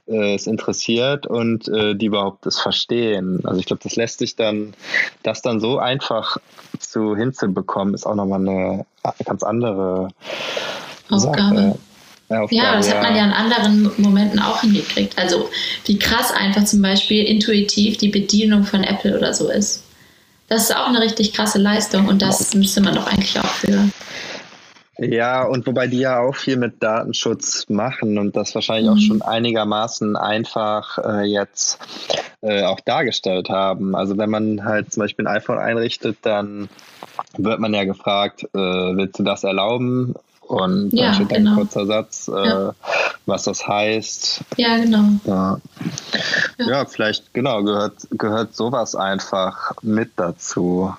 [0.06, 3.40] äh, es interessiert und äh, die überhaupt es verstehen.
[3.44, 4.74] Also ich glaube, das lässt sich dann,
[5.22, 6.36] das dann so einfach
[6.78, 8.86] zu hinzubekommen, ist auch nochmal eine
[9.24, 10.08] ganz andere
[11.08, 11.56] Aufgabe.
[11.56, 11.78] Sache.
[12.30, 15.16] Aufgabe, ja, das hat man ja in anderen Momenten auch hingekriegt.
[15.16, 15.48] Also
[15.86, 19.82] wie krass einfach zum Beispiel intuitiv die Bedienung von Apple oder so ist.
[20.48, 23.88] Das ist auch eine richtig krasse Leistung und das müsste man doch eigentlich auch für.
[25.00, 28.96] Ja, und wobei die ja auch viel mit Datenschutz machen und das wahrscheinlich mhm.
[28.96, 31.78] auch schon einigermaßen einfach äh, jetzt
[32.40, 33.94] äh, auch dargestellt haben.
[33.94, 36.68] Also wenn man halt zum Beispiel ein iPhone einrichtet, dann
[37.36, 40.16] wird man ja gefragt, äh, willst du das erlauben?
[40.48, 41.50] Und ja, dann steht genau.
[41.50, 42.74] ein kurzer Satz, äh, ja.
[43.26, 44.40] was das heißt.
[44.56, 45.04] Ja, genau.
[45.26, 45.60] Ja.
[46.58, 46.66] ja.
[46.66, 50.94] ja, vielleicht, genau, gehört, gehört sowas einfach mit dazu.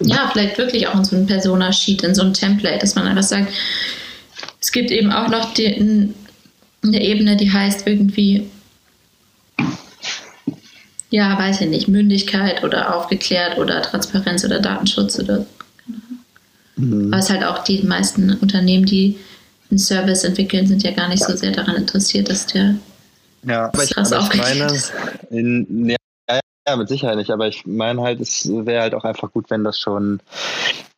[0.00, 3.22] Ja, vielleicht wirklich auch in so ein Persona-Sheet, in so ein Template, dass man einfach
[3.22, 3.50] sagt,
[4.60, 6.12] es gibt eben auch noch die,
[6.84, 8.50] eine Ebene, die heißt irgendwie,
[11.08, 15.46] ja, weiß ich nicht, Mündigkeit oder aufgeklärt oder Transparenz oder Datenschutz oder
[16.76, 17.12] Mhm.
[17.12, 19.18] Aber es halt auch die meisten Unternehmen, die
[19.70, 22.76] einen Service entwickeln, sind ja gar nicht so sehr daran interessiert, dass der
[23.42, 24.82] ja, aber ich, aber ich meine,
[25.30, 25.96] in, ja,
[26.68, 29.62] ja, mit Sicherheit nicht, aber ich meine halt, es wäre halt auch einfach gut, wenn
[29.62, 30.20] das schon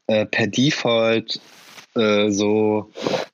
[0.06, 1.40] äh, per Default
[1.94, 2.90] äh, so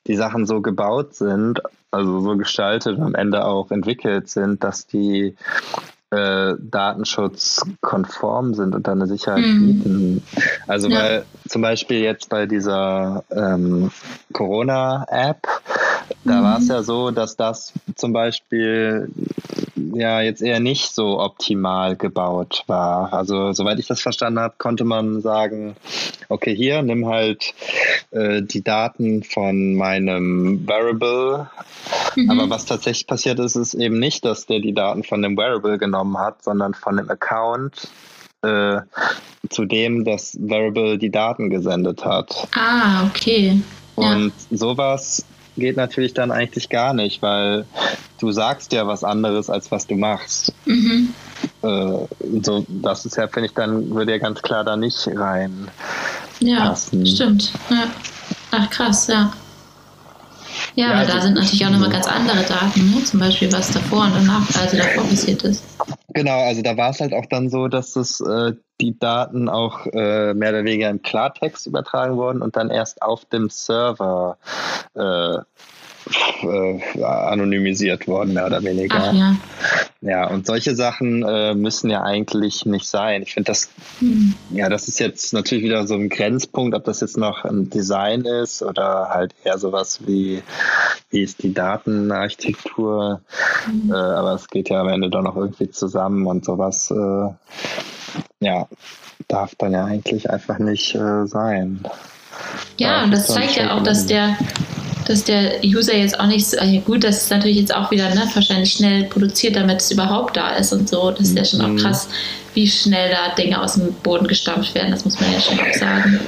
[0.07, 4.85] die Sachen so gebaut sind, also so gestaltet und am Ende auch entwickelt sind, dass
[4.85, 5.35] die
[6.11, 9.65] äh, datenschutzkonform sind und da eine Sicherheit mhm.
[9.65, 10.23] bieten.
[10.67, 10.99] Also ja.
[10.99, 13.91] weil zum Beispiel jetzt bei dieser ähm,
[14.33, 15.47] Corona-App,
[16.23, 16.43] da mhm.
[16.43, 19.09] war es ja so, dass das zum Beispiel
[19.75, 23.13] ja jetzt eher nicht so optimal gebaut war.
[23.13, 25.75] Also soweit ich das verstanden habe, konnte man sagen,
[26.29, 27.53] okay, hier nimm halt
[28.11, 31.49] äh, die Daten von meinem Variable.
[32.15, 32.29] Mhm.
[32.29, 35.77] Aber was tatsächlich passiert ist, ist eben nicht, dass der die Daten von dem Variable
[35.77, 37.89] genommen hat, sondern von dem Account,
[38.41, 38.81] äh,
[39.49, 42.47] zu dem das Variable die Daten gesendet hat.
[42.55, 43.61] Ah, okay.
[43.95, 44.57] Und ja.
[44.57, 45.25] sowas
[45.57, 47.65] geht natürlich dann eigentlich gar nicht, weil
[48.19, 50.53] du sagst ja was anderes, als was du machst.
[50.65, 51.13] Mhm.
[51.61, 52.07] Äh,
[52.41, 55.67] so, das ist ja, finde ich, dann würde ja ganz klar da nicht rein.
[56.39, 57.05] Ja, passen.
[57.05, 57.51] stimmt.
[57.69, 57.85] Ja.
[58.51, 59.31] Ach krass, ja.
[60.75, 63.03] Ja, ja aber also, da sind natürlich auch nochmal ganz andere Daten, ne?
[63.03, 65.63] zum Beispiel was davor und danach, also davor passiert ist.
[66.15, 69.85] Genau, also da war es halt auch dann so, dass es äh, die Daten auch
[69.87, 74.37] äh, mehr oder weniger im Klartext übertragen wurden und dann erst auf dem Server
[74.93, 75.39] äh,
[76.43, 79.09] äh, anonymisiert worden, mehr oder weniger.
[79.09, 79.35] Ach, ja.
[80.01, 83.23] ja, und solche Sachen äh, müssen ja eigentlich nicht sein.
[83.23, 84.35] Ich finde das, hm.
[84.51, 88.21] ja, das ist jetzt natürlich wieder so ein Grenzpunkt, ob das jetzt noch ein Design
[88.21, 90.43] ist oder halt eher sowas wie,
[91.09, 93.21] wie ist die Datenarchitektur.
[93.65, 93.91] Hm.
[93.91, 97.29] Äh, aber es geht ja am Ende doch noch irgendwie zusammen und sowas, äh,
[98.39, 98.67] ja,
[99.27, 101.83] darf dann ja eigentlich einfach nicht äh, sein.
[102.77, 104.37] Ja, und das zeigt ja auch, dass der
[105.07, 108.13] dass der User jetzt auch nicht so, also gut, das ist natürlich jetzt auch wieder
[108.13, 111.11] ne, wahrscheinlich schnell produziert, damit es überhaupt da ist und so.
[111.11, 111.77] Das ist ja schon auch mhm.
[111.77, 112.07] krass,
[112.53, 115.73] wie schnell da Dinge aus dem Boden gestampft werden, das muss man ja schon auch
[115.73, 116.19] sagen.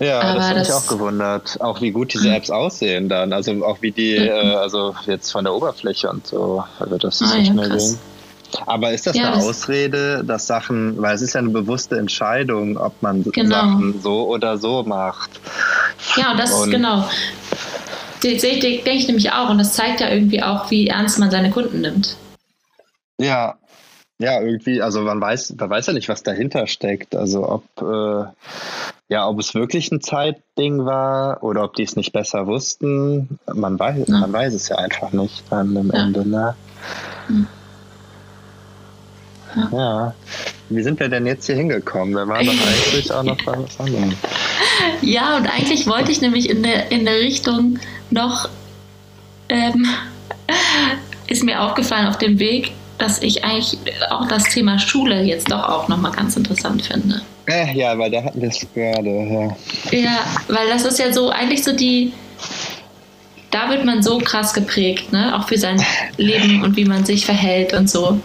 [0.00, 1.60] Ja, Aber das habe ich auch gewundert.
[1.60, 3.32] Auch wie gut diese Apps aussehen dann.
[3.32, 6.62] Also auch wie die, äh, also jetzt von der Oberfläche und so.
[6.78, 10.46] Also das ist ah, so schnell ja, Aber ist das ja, eine das Ausrede, dass
[10.46, 13.56] Sachen, weil es ist ja eine bewusste Entscheidung, ob man genau.
[13.56, 15.30] Sachen so oder so macht.
[16.16, 17.08] Ja, das und ist genau.
[18.22, 19.50] Denke ich nämlich auch.
[19.50, 22.16] Und das zeigt ja irgendwie auch, wie ernst man seine Kunden nimmt.
[23.20, 23.56] Ja,
[24.20, 27.14] ja, irgendwie, also man weiß, man weiß ja nicht, was dahinter steckt.
[27.14, 28.26] Also ob, äh,
[29.08, 33.38] ja, ob es wirklich ein Zeitding war oder ob die es nicht besser wussten.
[33.52, 34.18] Man weiß, ja.
[34.18, 36.02] man weiß es ja einfach nicht dann am ja.
[36.02, 36.54] Ende, ne?
[37.28, 37.46] Hm.
[39.72, 40.14] Ja.
[40.68, 42.14] Wie sind wir denn jetzt hier hingekommen?
[42.14, 44.14] Wir waren doch eigentlich auch noch bei was anderem.
[45.02, 47.78] Ja, und eigentlich wollte ich nämlich in der, in der Richtung
[48.10, 48.48] noch,
[49.48, 49.86] ähm,
[51.26, 53.78] ist mir aufgefallen auf dem Weg, dass ich eigentlich
[54.10, 57.22] auch das Thema Schule jetzt doch auch nochmal ganz interessant finde.
[57.46, 59.08] Äh, ja, weil da hatten wir es gerade.
[59.90, 59.98] Ja.
[59.98, 60.18] ja,
[60.48, 62.12] weil das ist ja so eigentlich so die,
[63.50, 65.34] da wird man so krass geprägt, ne?
[65.34, 65.82] auch für sein
[66.16, 68.20] Leben und wie man sich verhält und so.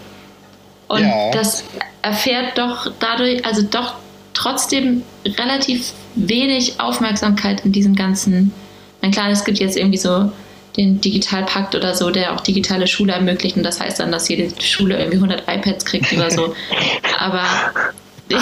[0.88, 1.32] Und ja.
[1.32, 1.64] das
[2.02, 3.96] erfährt doch dadurch, also doch
[4.34, 8.52] trotzdem relativ wenig Aufmerksamkeit in diesem ganzen.
[9.02, 10.32] Mein klar, es gibt jetzt irgendwie so
[10.78, 13.56] den Digitalpakt oder so, der auch digitale Schule ermöglicht.
[13.58, 16.56] Und das heißt dann, dass jede Schule irgendwie 100 iPads kriegt oder so.
[17.20, 17.44] Aber,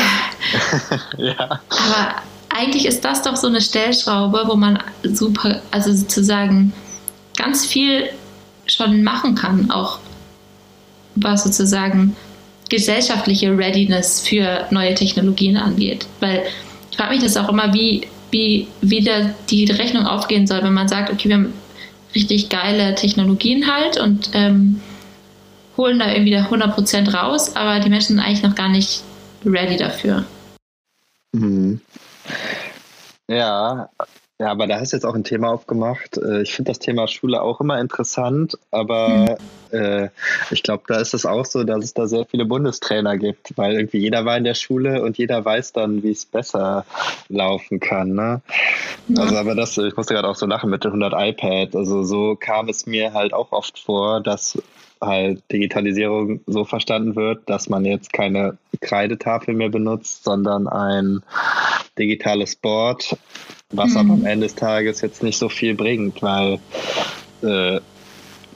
[1.18, 1.60] ja.
[1.70, 2.16] aber
[2.50, 6.72] eigentlich ist das doch so eine Stellschraube, wo man super, also sozusagen
[7.36, 8.10] ganz viel
[8.68, 10.00] schon machen kann, auch
[11.16, 12.16] was sozusagen
[12.72, 16.08] gesellschaftliche Readiness für neue Technologien angeht.
[16.22, 16.44] Weil
[16.90, 20.74] ich frage mich das auch immer, wie, wie, wie da die Rechnung aufgehen soll, wenn
[20.74, 21.54] man sagt, okay, wir haben
[22.16, 24.82] richtig geile Technologien halt und ähm,
[25.78, 29.04] holen da irgendwie 100% raus, aber die Menschen sind eigentlich noch gar nicht
[29.46, 30.26] ready dafür.
[31.34, 31.82] Mhm.
[33.30, 33.90] Ja,
[34.42, 36.18] ja, aber da hast du jetzt auch ein Thema aufgemacht.
[36.18, 39.38] Äh, ich finde das Thema Schule auch immer interessant, aber
[39.72, 39.78] mhm.
[39.78, 40.10] äh,
[40.50, 43.74] ich glaube, da ist es auch so, dass es da sehr viele Bundestrainer gibt, weil
[43.76, 46.88] irgendwie jeder war in der Schule und jeder weiß dann, wie es besser
[47.30, 48.16] laufen kann.
[48.16, 48.42] Ne?
[49.10, 49.22] Ja.
[49.22, 51.76] Also, aber das, ich musste gerade auch so lachen mit den 100 iPads.
[51.76, 54.58] Also so kam es mir halt auch oft vor, dass
[55.00, 61.22] halt Digitalisierung so verstanden wird, dass man jetzt keine Kreidetafel mehr benutzt, sondern ein
[61.98, 63.18] digitales Board
[63.72, 63.98] was mhm.
[63.98, 66.60] aber am Ende des Tages jetzt nicht so viel bringt, weil
[67.42, 67.80] äh,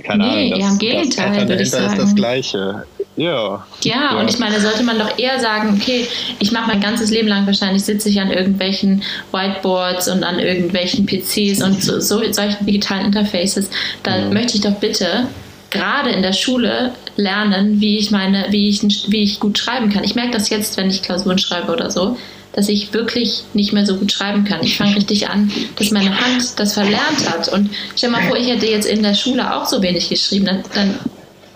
[0.03, 1.86] keine nee, Ahnung, das, ja, im Gegenteil, würde ich sagen.
[1.86, 2.86] ist das Gleiche.
[3.15, 3.26] Ja.
[3.26, 3.65] ja.
[3.84, 6.05] Ja, und ich meine, sollte man doch eher sagen, okay,
[6.39, 11.05] ich mache mein ganzes Leben lang wahrscheinlich sitze ich an irgendwelchen Whiteboards und an irgendwelchen
[11.05, 13.69] PCs und so, so solchen digitalen Interfaces.
[14.03, 14.34] Da mhm.
[14.34, 15.28] möchte ich doch bitte
[15.69, 20.03] gerade in der Schule lernen, wie ich meine, wie ich, wie ich gut schreiben kann.
[20.03, 22.18] Ich merke das jetzt, wenn ich Klausuren schreibe oder so
[22.55, 24.63] dass ich wirklich nicht mehr so gut schreiben kann.
[24.63, 27.49] Ich fange richtig an, dass meine Hand das verlernt hat.
[27.49, 30.63] Und stell mal vor, ich hätte jetzt in der Schule auch so wenig geschrieben, dann,
[30.74, 30.97] dann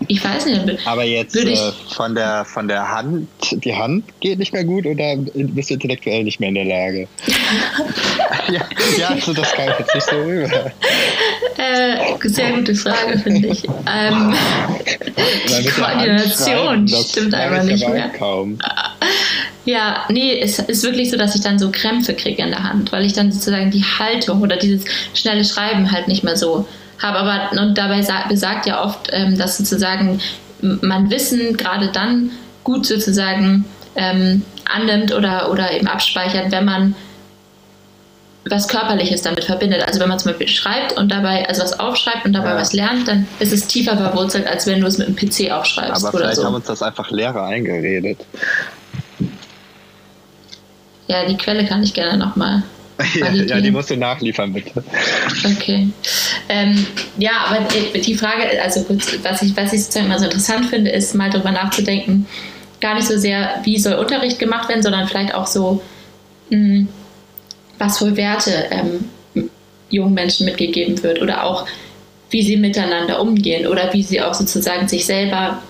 [0.10, 0.88] ich weiß nicht.
[0.88, 1.56] Aber jetzt äh,
[1.88, 6.24] von, der, von der Hand, die Hand geht nicht mehr gut oder bist du intellektuell
[6.24, 7.08] nicht mehr in der Lage?
[8.52, 8.62] ja,
[8.98, 10.72] ja, also das kam jetzt nicht so rüber.
[11.58, 13.64] Äh, sehr gute Frage, finde ich.
[13.66, 14.34] Ähm,
[15.48, 18.10] die Koordination stimmt einfach nicht mehr.
[18.10, 18.58] Kaum.
[19.66, 22.92] Ja, nee, es ist wirklich so, dass ich dann so Krämpfe kriege in der Hand,
[22.92, 26.68] weil ich dann sozusagen die Haltung oder dieses schnelle Schreiben halt nicht mehr so
[27.02, 27.18] habe.
[27.18, 30.20] Aber und dabei besagt ja oft, ähm, dass sozusagen
[30.62, 32.32] man Wissen gerade dann
[32.64, 36.96] gut sozusagen ähm, annimmt oder, oder eben abspeichert, wenn man
[38.46, 39.84] was Körperliches damit verbindet.
[39.86, 42.56] Also wenn man zum Beispiel schreibt und dabei, also was aufschreibt und dabei ja.
[42.56, 46.04] was lernt, dann ist es tiefer verwurzelt, als wenn du es mit einem PC aufschreibst.
[46.04, 46.46] Aber vielleicht so.
[46.46, 48.20] haben uns das einfach Lehrer eingeredet.
[51.08, 52.64] Ja, die Quelle kann ich gerne nochmal.
[53.16, 54.84] Ja, ja, die musst du nachliefern, bitte.
[55.46, 55.90] Okay.
[56.50, 56.86] Ähm,
[57.18, 60.92] ja, aber die Frage, also kurz, was ich, was ich sozusagen immer so interessant finde,
[60.92, 62.28] ist mal darüber nachzudenken,
[62.82, 65.82] gar nicht so sehr, wie soll Unterricht gemacht werden, sondern vielleicht auch so,
[66.50, 66.88] mh, hm,
[67.78, 69.50] was für Werte ähm,
[69.90, 71.66] jungen Menschen mitgegeben wird oder auch,
[72.30, 75.64] wie sie miteinander umgehen oder wie sie auch sozusagen sich selber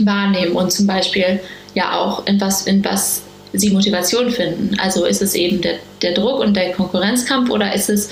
[0.00, 1.40] wahrnehmen und zum Beispiel
[1.74, 3.22] ja auch in was, in was
[3.52, 4.78] sie Motivation finden.
[4.80, 8.10] Also ist es eben der, der Druck und der Konkurrenzkampf oder ist es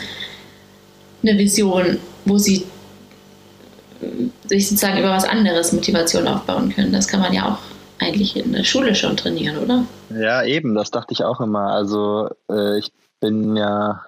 [1.23, 2.65] eine Vision, wo sie
[4.01, 6.93] äh, sich sozusagen über was anderes Motivation aufbauen können.
[6.93, 7.59] Das kann man ja auch
[8.03, 9.85] eigentlich in der Schule schon trainieren, oder?
[10.11, 11.73] Ja, eben, das dachte ich auch immer.
[11.73, 14.03] Also äh, ich bin ja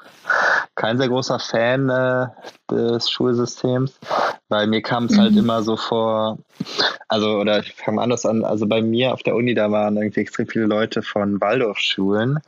[0.75, 2.27] kein sehr großer Fan äh,
[2.71, 3.99] des Schulsystems,
[4.49, 5.37] weil mir kam es halt mhm.
[5.37, 6.39] halt immer so vor,
[7.09, 10.21] also oder ich fange anders an, also bei mir auf der Uni, da waren irgendwie
[10.21, 12.41] extrem viele Leute von Waldorfschulen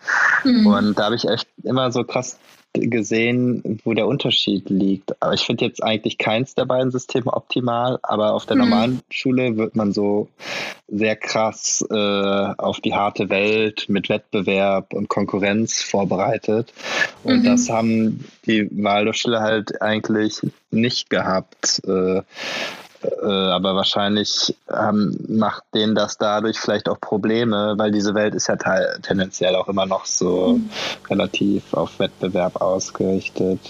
[0.45, 0.66] mhm.
[0.66, 2.39] und da habe ich echt immer so krass
[2.75, 5.20] gesehen, wo der Unterschied liegt.
[5.23, 8.62] Aber ich finde jetzt eigentlich keins der beiden Systeme optimal, aber auf der mhm.
[8.62, 10.29] normalen Schule wird man so
[10.89, 16.73] sehr krass äh, auf die harte Welt mit Wettbewerb und Konkurrenz vorbereitet.
[17.25, 17.45] Und mhm.
[17.45, 21.83] das haben die Waldorfschule halt eigentlich nicht gehabt.
[21.87, 22.23] Äh,
[23.05, 28.49] äh, aber wahrscheinlich ähm, macht denen das dadurch vielleicht auch Probleme, weil diese Welt ist
[28.49, 28.57] ja
[29.03, 30.71] tendenziell auch immer noch so mhm.
[31.09, 33.61] relativ auf Wettbewerb ausgerichtet.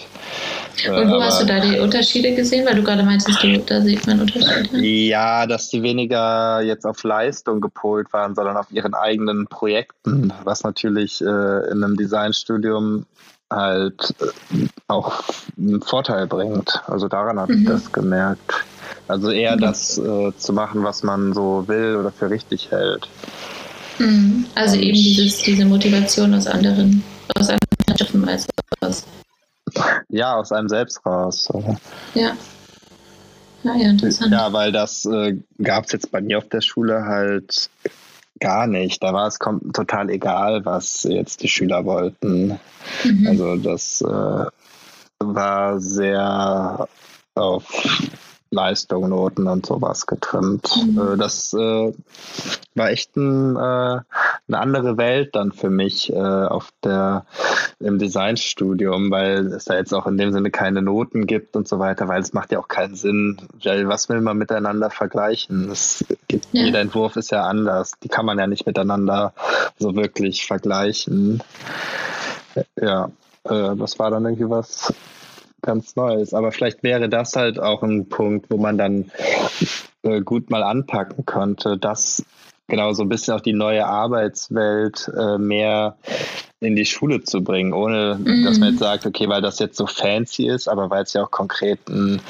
[0.84, 2.66] Äh, Und wo aber, hast du da die Unterschiede gesehen?
[2.66, 4.78] Weil du gerade meintest, du, da sieht man Unterschiede.
[4.78, 10.62] Ja, dass die weniger jetzt auf Leistung gepolt waren, sondern auf ihren eigenen Projekten, was
[10.62, 13.06] natürlich äh, in einem Designstudium
[13.50, 15.22] halt äh, auch
[15.56, 16.82] einen Vorteil bringt.
[16.86, 17.62] Also daran habe mhm.
[17.62, 18.64] ich das gemerkt.
[19.08, 19.60] Also eher mhm.
[19.60, 23.08] das äh, zu machen, was man so will oder für richtig hält.
[23.98, 24.46] Mhm.
[24.54, 27.02] Also Und eben dieses, diese Motivation aus anderen,
[27.36, 28.46] aus anderen Schiffen als
[28.80, 29.04] aus.
[30.08, 31.48] Ja, aus einem selbst raus.
[32.14, 32.36] Ja.
[33.64, 34.32] Ja, ja, interessant.
[34.32, 37.70] Ja, weil das äh, gab es jetzt bei mir auf der Schule halt
[38.40, 39.02] gar nicht.
[39.02, 42.58] Da war es total egal, was jetzt die Schüler wollten.
[43.04, 43.26] Mhm.
[43.28, 44.46] Also das äh,
[45.20, 46.88] war sehr
[47.34, 47.64] auf
[48.52, 50.68] Leistung, Noten und sowas getrimmt.
[50.76, 51.14] Mhm.
[51.14, 51.92] Äh, das äh,
[52.74, 54.04] war echt ein, äh, eine
[54.48, 57.24] andere Welt dann für mich äh, auf der
[57.80, 61.78] im Designstudium, weil es da jetzt auch in dem Sinne keine Noten gibt und so
[61.78, 65.70] weiter, weil es macht ja auch keinen Sinn, weil was will man miteinander vergleichen?
[65.70, 66.64] Es gibt, ja.
[66.64, 67.92] Jeder Entwurf ist ja anders.
[68.02, 69.32] Die kann man ja nicht miteinander
[69.78, 71.42] so wirklich vergleichen.
[72.80, 73.10] Ja,
[73.44, 74.92] äh, das war dann irgendwie was
[75.62, 76.34] ganz Neues.
[76.34, 79.10] Aber vielleicht wäre das halt auch ein Punkt, wo man dann
[80.02, 82.24] äh, gut mal anpacken könnte, dass
[82.68, 85.96] genau so ein bisschen auch die neue Arbeitswelt äh, mehr
[86.60, 88.44] in die Schule zu bringen, ohne mm.
[88.44, 91.24] dass man jetzt sagt, okay, weil das jetzt so fancy ist, aber weil es ja
[91.24, 92.20] auch konkret einen,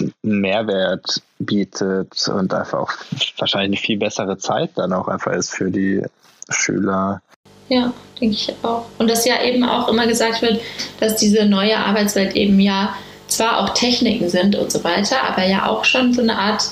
[0.00, 2.92] einen Mehrwert bietet und einfach auch
[3.38, 6.02] wahrscheinlich eine viel bessere Zeit dann auch einfach ist für die
[6.50, 7.22] Schüler.
[7.68, 8.86] Ja, denke ich auch.
[8.98, 10.60] Und dass ja eben auch immer gesagt wird,
[11.00, 12.94] dass diese neue Arbeitswelt eben ja
[13.26, 16.70] zwar auch Techniken sind und so weiter, aber ja auch schon so eine Art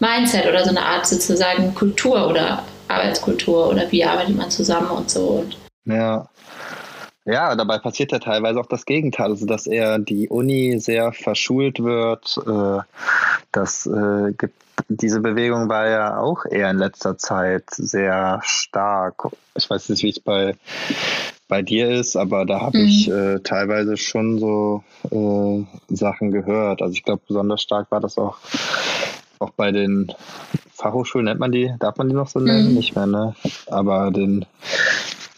[0.00, 5.10] Mindset oder so eine Art sozusagen Kultur oder Arbeitskultur oder wie arbeitet man zusammen und
[5.10, 5.44] so.
[5.84, 6.28] Ja.
[7.24, 11.82] Ja, dabei passiert ja teilweise auch das Gegenteil, also dass eher die Uni sehr verschult
[11.82, 12.38] wird.
[12.46, 12.82] Äh,
[13.50, 14.54] das äh, gibt
[14.88, 19.28] diese Bewegung war ja auch eher in letzter Zeit sehr stark.
[19.54, 20.54] Ich weiß nicht, wie es bei,
[21.48, 22.84] bei dir ist, aber da habe mhm.
[22.86, 26.82] ich äh, teilweise schon so äh, Sachen gehört.
[26.82, 28.38] Also ich glaube, besonders stark war das auch,
[29.38, 30.12] auch bei den
[30.74, 32.68] Fachhochschulen, nennt man die, darf man die noch so nennen?
[32.68, 32.74] Mhm.
[32.74, 33.34] Nicht mehr, ne?
[33.66, 34.44] Aber den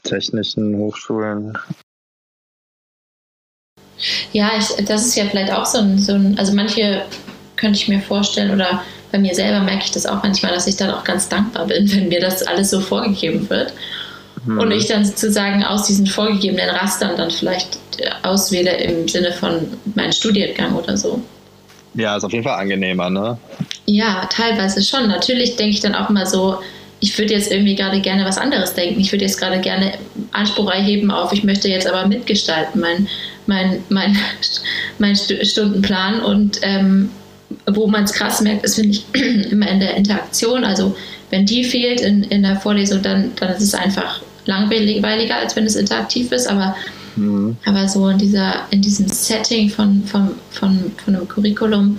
[0.02, 1.56] technischen Hochschulen.
[4.32, 7.02] Ja, ich, das ist ja vielleicht auch so ein, so ein, also manche
[7.56, 10.76] könnte ich mir vorstellen oder bei mir selber merke ich das auch manchmal, dass ich
[10.76, 13.72] dann auch ganz dankbar bin, wenn mir das alles so vorgegeben wird.
[14.44, 14.58] Mhm.
[14.58, 17.78] Und ich dann sozusagen aus diesen vorgegebenen Rastern dann vielleicht
[18.22, 21.22] auswähle im Sinne von meinem Studiengang oder so.
[21.94, 23.38] Ja, ist auf jeden Fall angenehmer, ne?
[23.86, 25.08] Ja, teilweise schon.
[25.08, 26.58] Natürlich denke ich dann auch mal so,
[27.00, 29.00] ich würde jetzt irgendwie gerade gerne was anderes denken.
[29.00, 29.92] Ich würde jetzt gerade gerne
[30.32, 33.08] Anspruch erheben auf, ich möchte jetzt aber mitgestalten, mein,
[33.46, 34.16] mein, mein,
[34.98, 37.10] mein Stundenplan und ähm,
[37.66, 39.04] wo man es krass merkt, ist, finde ich,
[39.50, 40.64] immer in der Interaktion.
[40.64, 40.96] Also
[41.30, 45.66] wenn die fehlt in, in der Vorlesung, dann, dann ist es einfach langweiliger, als wenn
[45.66, 46.46] es interaktiv ist.
[46.46, 46.76] Aber,
[47.16, 47.56] mhm.
[47.64, 51.98] aber so in, dieser, in diesem Setting von, von, von, von einem Curriculum,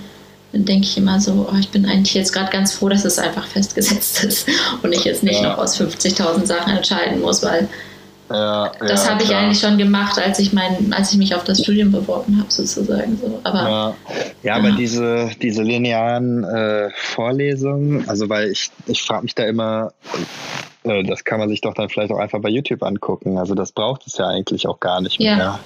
[0.52, 3.20] dann denke ich immer so, oh, ich bin eigentlich jetzt gerade ganz froh, dass es
[3.20, 4.48] einfach festgesetzt ist
[4.82, 5.50] und ich jetzt nicht ja.
[5.50, 7.70] noch aus 50.000 Sachen entscheiden muss, weil
[8.30, 11.44] ja, das ja, habe ich eigentlich schon gemacht, als ich mein, als ich mich auf
[11.44, 13.18] das Studium beworben habe, sozusagen.
[13.18, 13.40] So.
[13.44, 13.96] Aber, ja,
[14.44, 19.94] ja, aber diese, diese linearen äh, Vorlesungen, also weil ich, ich frage mich da immer,
[20.84, 23.38] äh, das kann man sich doch dann vielleicht auch einfach bei YouTube angucken.
[23.38, 25.60] Also das braucht es ja eigentlich auch gar nicht mehr.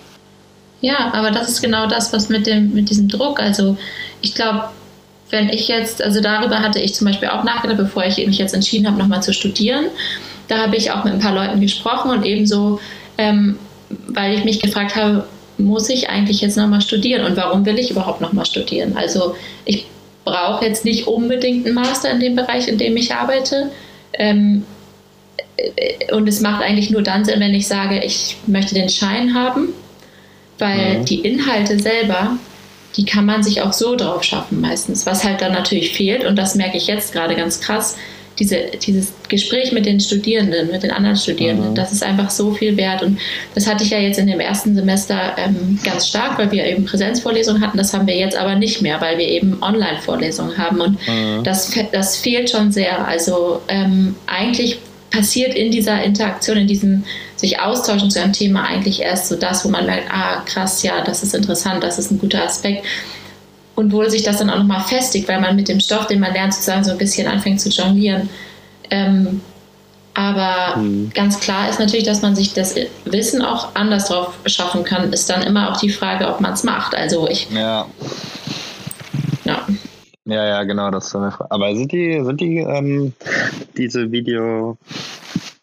[0.81, 3.39] Ja, aber das ist genau das, was mit dem, mit diesem Druck.
[3.39, 3.77] Also
[4.21, 4.65] ich glaube,
[5.29, 8.53] wenn ich jetzt, also darüber hatte ich zum Beispiel auch nachgedacht, bevor ich mich jetzt
[8.53, 9.85] entschieden habe, nochmal zu studieren.
[10.47, 12.79] Da habe ich auch mit ein paar Leuten gesprochen und ebenso,
[13.17, 13.57] ähm,
[14.07, 15.25] weil ich mich gefragt habe,
[15.57, 18.97] muss ich eigentlich jetzt nochmal studieren und warum will ich überhaupt nochmal studieren?
[18.97, 19.35] Also
[19.65, 19.85] ich
[20.25, 23.71] brauche jetzt nicht unbedingt einen Master in dem Bereich, in dem ich arbeite.
[24.13, 24.65] Ähm,
[25.57, 29.33] äh, und es macht eigentlich nur dann Sinn, wenn ich sage, ich möchte den Schein
[29.33, 29.69] haben.
[30.59, 31.05] weil mhm.
[31.05, 32.37] die Inhalte selber,
[32.95, 35.05] die kann man sich auch so drauf schaffen meistens.
[35.05, 37.97] Was halt dann natürlich fehlt, und das merke ich jetzt gerade ganz krass,
[38.43, 41.75] diese, dieses Gespräch mit den Studierenden, mit den anderen Studierenden, mhm.
[41.75, 43.01] das ist einfach so viel wert.
[43.01, 43.17] Und
[43.55, 46.83] das hatte ich ja jetzt in dem ersten Semester ähm, ganz stark, weil wir eben
[46.83, 47.77] Präsenzvorlesungen hatten.
[47.77, 50.81] Das haben wir jetzt aber nicht mehr, weil wir eben Online-Vorlesungen haben.
[50.81, 51.43] Und mhm.
[51.43, 53.07] das, das fehlt schon sehr.
[53.07, 54.79] Also ähm, eigentlich
[55.09, 57.03] passiert in dieser Interaktion, in diesem
[57.37, 61.03] sich austauschen zu einem Thema eigentlich erst so das, wo man merkt, ah krass, ja,
[61.03, 62.85] das ist interessant, das ist ein guter Aspekt
[63.75, 66.33] und wo sich das dann auch nochmal festigt, weil man mit dem Stoff, den man
[66.33, 68.29] lernt, sozusagen so ein bisschen anfängt zu jonglieren.
[68.89, 69.41] Ähm,
[70.13, 71.11] aber mhm.
[71.13, 75.29] ganz klar ist natürlich, dass man sich das Wissen auch anders drauf schaffen kann, ist
[75.29, 76.95] dann immer auch die Frage, ob man es macht.
[76.95, 77.49] Also ich.
[77.49, 77.87] Ja.
[79.43, 79.65] Ja.
[80.25, 81.51] Ja, ja, genau, das ist so eine Frage.
[81.51, 83.13] Aber sind die, sind die ähm,
[83.75, 84.77] diese Video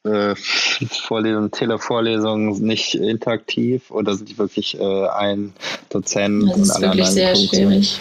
[0.04, 0.34] äh,
[1.06, 5.52] Vorlesungen, Televorlesungen nicht interaktiv oder sind die wirklich äh, ein
[5.90, 6.50] Dozent?
[6.50, 8.00] Das ist wirklich sehr schwierig.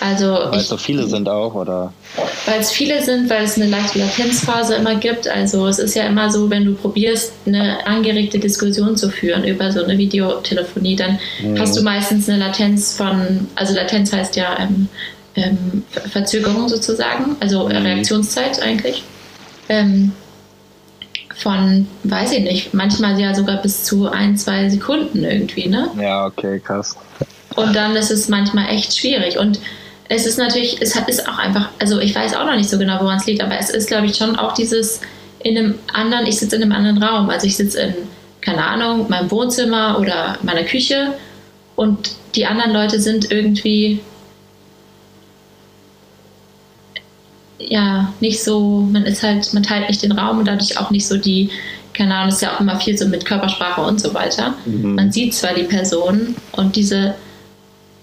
[0.00, 1.92] Also weil es so viele sind auch, oder?
[2.46, 5.28] Weil es viele sind, weil es eine leichte Latenzphase immer gibt.
[5.28, 9.70] Also es ist ja immer so, wenn du probierst, eine angeregte Diskussion zu führen über
[9.72, 11.58] so eine Videotelefonie, dann mhm.
[11.58, 14.88] hast du meistens eine Latenz von, also Latenz heißt ja ähm,
[15.36, 17.76] ähm, Verzögerung sozusagen, also mhm.
[17.76, 19.04] Reaktionszeit eigentlich.
[19.68, 20.12] Ähm,
[21.40, 25.90] von, weiß ich nicht, manchmal ja sogar bis zu ein, zwei Sekunden irgendwie, ne?
[25.98, 26.96] Ja, okay, krass.
[27.56, 29.38] Und dann ist es manchmal echt schwierig.
[29.38, 29.60] Und
[30.08, 33.00] es ist natürlich, es ist auch einfach, also ich weiß auch noch nicht so genau,
[33.00, 35.00] woran es liegt, aber es ist, glaube ich, schon auch dieses
[35.42, 37.30] in einem anderen, ich sitze in einem anderen Raum.
[37.30, 37.94] Also ich sitze in,
[38.40, 41.14] keine Ahnung, meinem Wohnzimmer oder meiner Küche
[41.76, 44.00] und die anderen Leute sind irgendwie
[47.60, 51.06] ja nicht so, man ist halt, man teilt nicht den Raum und dadurch auch nicht
[51.06, 51.50] so die,
[51.92, 54.54] keine Ahnung, ist ja auch immer viel so mit Körpersprache und so weiter.
[54.64, 54.94] Mhm.
[54.94, 57.14] Man sieht zwar die Person und diese,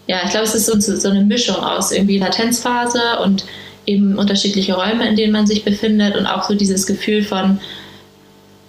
[0.07, 3.45] ja, ich glaube, es ist so, so eine Mischung aus irgendwie Latenzphase und
[3.85, 7.59] eben unterschiedliche Räume, in denen man sich befindet und auch so dieses Gefühl von,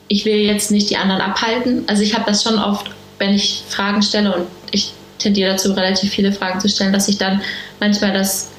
[0.07, 1.85] ich will jetzt nicht die anderen abhalten.
[1.87, 6.11] Also ich habe das schon oft, wenn ich Fragen stelle und ich tendiere dazu, relativ
[6.11, 7.43] viele Fragen zu stellen, dass ich dann
[7.81, 8.51] manchmal das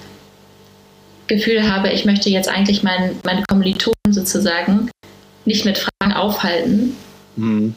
[1.30, 4.90] Gefühl habe, ich möchte jetzt eigentlich mein, meine Kommilitonen sozusagen
[5.46, 6.96] nicht mit Fragen aufhalten,
[7.38, 7.76] mhm.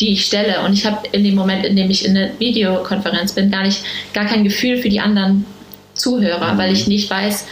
[0.00, 0.62] die ich stelle.
[0.62, 3.84] Und ich habe in dem Moment, in dem ich in der Videokonferenz bin, gar nicht,
[4.14, 5.44] gar kein Gefühl für die anderen
[5.92, 6.58] Zuhörer, mhm.
[6.58, 7.46] weil ich nicht weiß,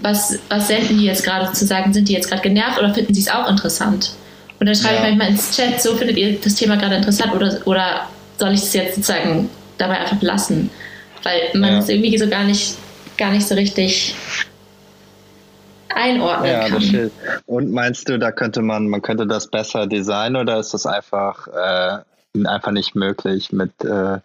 [0.00, 3.14] was, was senden die jetzt gerade zu sagen, sind die jetzt gerade genervt oder finden
[3.14, 4.12] sie es auch interessant?
[4.60, 5.00] Und dann schreibe ja.
[5.00, 8.08] ich manchmal ins Chat, so findet ihr das Thema gerade interessant oder, oder
[8.38, 10.70] soll ich es jetzt sozusagen dabei einfach lassen?
[11.22, 12.76] Weil man es irgendwie so gar nicht,
[13.16, 14.14] gar nicht so richtig
[15.94, 16.82] einordnen ja, kann.
[16.92, 17.10] Das
[17.46, 21.48] Und meinst du, da könnte man, man könnte das besser designen oder ist das einfach,
[21.48, 21.98] äh,
[22.46, 24.18] einfach nicht möglich mit äh,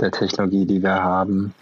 [0.00, 1.54] der Technologie, die wir haben?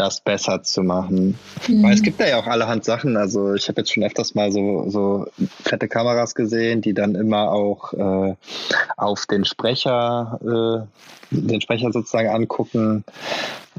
[0.00, 1.38] das besser zu machen.
[1.68, 1.82] Mhm.
[1.82, 3.16] Weil es gibt ja auch allerhand Sachen.
[3.16, 5.26] Also ich habe jetzt schon öfters mal so, so
[5.62, 8.34] fette Kameras gesehen, die dann immer auch äh,
[8.96, 13.04] auf den Sprecher, äh, den Sprecher sozusagen angucken.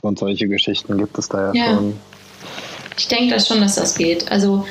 [0.01, 1.75] Und solche Geschichten gibt es da ja, ja.
[1.75, 1.99] schon.
[3.01, 4.31] Ich denke das schon, dass das geht.
[4.31, 4.63] Also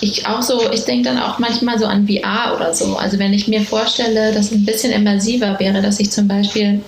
[0.00, 2.96] ich auch so, ich denke dann auch manchmal so an VR oder so.
[2.96, 6.80] Also wenn ich mir vorstelle, dass es ein bisschen immersiver wäre, dass ich zum Beispiel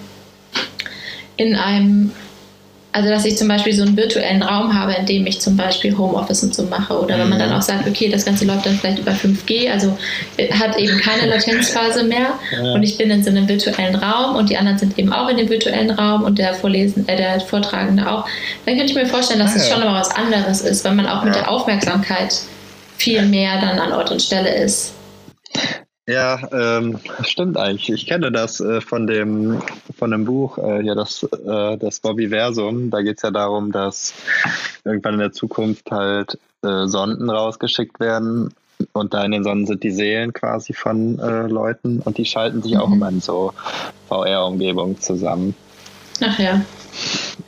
[1.37, 2.13] in einem
[2.97, 5.99] also, dass ich zum Beispiel so einen virtuellen Raum habe, in dem ich zum Beispiel
[5.99, 6.99] Homeoffice und so mache.
[6.99, 7.57] Oder wenn man dann mhm.
[7.57, 9.99] auch sagt, okay, das Ganze läuft dann vielleicht über 5G, also
[10.39, 12.39] äh, hat eben keine Latenzphase mehr.
[12.51, 12.73] Ja.
[12.73, 15.37] Und ich bin in so einem virtuellen Raum und die anderen sind eben auch in
[15.37, 18.27] dem virtuellen Raum und der Vorlesen, äh, der Vortragende auch.
[18.65, 21.07] Dann könnte ich mir vorstellen, dass es ah, schon mal was anderes ist, wenn man
[21.07, 22.35] auch mit der Aufmerksamkeit
[22.97, 24.95] viel mehr dann an Ort und Stelle ist.
[26.09, 27.91] Ja, ähm, stimmt eigentlich.
[27.91, 29.61] Ich kenne das äh, von dem
[29.99, 32.91] von dem Buch, äh, ja, das, äh, das Bobbyversum.
[32.91, 34.15] Da geht es ja darum, dass
[34.85, 38.55] irgendwann in der Zukunft halt äh, Sonden rausgeschickt werden
[38.93, 42.63] und da in den Sonden sind die Seelen quasi von äh, Leuten und die schalten
[42.63, 42.81] sich mhm.
[42.81, 43.53] auch immer in so
[44.09, 45.57] VR-Umgebungen zusammen.
[46.21, 46.61] Ach ja.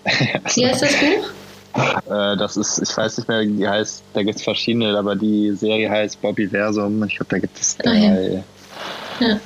[0.54, 1.30] Wie heißt das Buch?
[1.78, 5.16] Äh, das ist, ich weiß nicht mehr, wie die heißt, da gibt es verschiedene, aber
[5.16, 7.02] die Serie heißt Bobby Versum.
[7.04, 7.90] Ich glaube, da gibt es drei.
[7.90, 9.28] Ah, ja.
[9.28, 9.40] ja.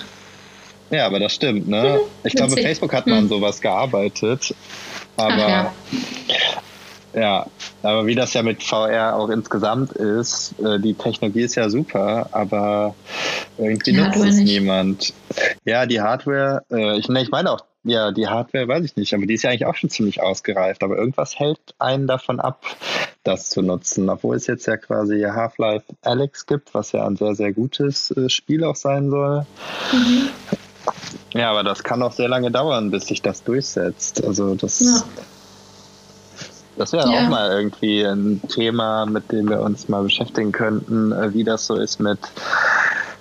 [0.91, 1.07] ja.
[1.07, 2.01] aber das stimmt, ne?
[2.25, 3.29] Ich glaube, Facebook hat mal an hm.
[3.29, 4.55] sowas gearbeitet.
[5.17, 5.73] Aber ja.
[7.15, 7.47] Ja.
[7.83, 12.29] aber wie das ja mit VR auch insgesamt ist, äh, die Technologie ist ja super,
[12.33, 12.95] aber
[13.59, 15.13] irgendwie nutzt es niemand.
[15.65, 19.13] Ja, die Hardware, äh, ich, ne, ich meine auch ja, die Hardware weiß ich nicht,
[19.13, 20.85] aber die ist ja eigentlich auch schon ziemlich ausgereift.
[20.85, 22.65] Aber irgendwas hält einen davon ab,
[23.25, 24.09] das zu nutzen.
[24.09, 28.29] Obwohl es jetzt ja quasi Half-Life Alex gibt, was ja ein sehr, sehr gutes äh,
[28.29, 29.47] Spiel auch sein soll.
[29.93, 30.29] Mhm.
[31.33, 34.25] Ja, aber das kann auch sehr lange dauern, bis sich das durchsetzt.
[34.25, 35.23] Also das, Ja.
[36.77, 37.25] Das wäre Ja.
[37.25, 41.67] auch mal irgendwie ein Thema, mit dem wir uns mal beschäftigen könnten, äh, wie das
[41.67, 42.19] so ist mit.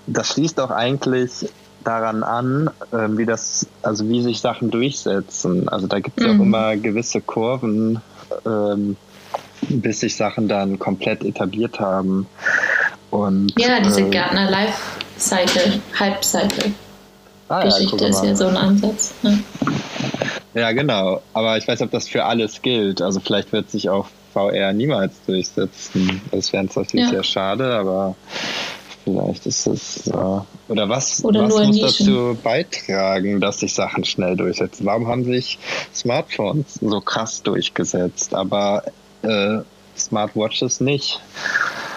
[0.08, 1.50] Das schließt auch eigentlich
[1.84, 5.68] daran an, ähm, wie das, also wie sich Sachen durchsetzen.
[5.70, 6.42] Also da gibt es auch Mhm.
[6.42, 8.02] immer gewisse Kurven,
[8.46, 8.98] ähm,
[9.70, 12.28] bis sich Sachen dann komplett etabliert haben.
[13.10, 14.80] Und, Ja, diese äh, Gärtner Life
[15.18, 16.72] Cycle, Hype Cycle
[17.50, 19.14] ah, ja, Geschichte guck ist ja so ein Ansatz.
[19.24, 19.40] Ne?
[20.54, 21.22] Ja, genau.
[21.34, 23.02] Aber ich weiß nicht, ob das für alles gilt.
[23.02, 26.22] Also vielleicht wird sich auch VR niemals durchsetzen.
[26.32, 27.10] Das wäre natürlich Ja.
[27.10, 28.16] sehr schade, aber
[29.04, 30.08] vielleicht ist es.
[30.08, 30.12] Äh,
[30.68, 32.06] oder was, Oder was muss Nischen.
[32.08, 34.86] dazu beitragen, dass sich Sachen schnell durchsetzen?
[34.86, 35.58] Warum haben sich
[35.94, 38.84] Smartphones so krass durchgesetzt, aber
[39.24, 39.60] äh,
[39.98, 41.20] Smartwatches nicht?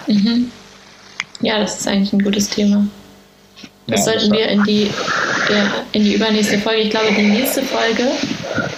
[0.07, 0.50] Mhm.
[1.40, 2.86] Ja, das ist eigentlich ein gutes Thema.
[3.86, 4.90] Das Ja, sollten das- wir in die,
[5.92, 6.82] in die übernächste Folge.
[6.82, 8.11] Ich glaube, die nächste Folge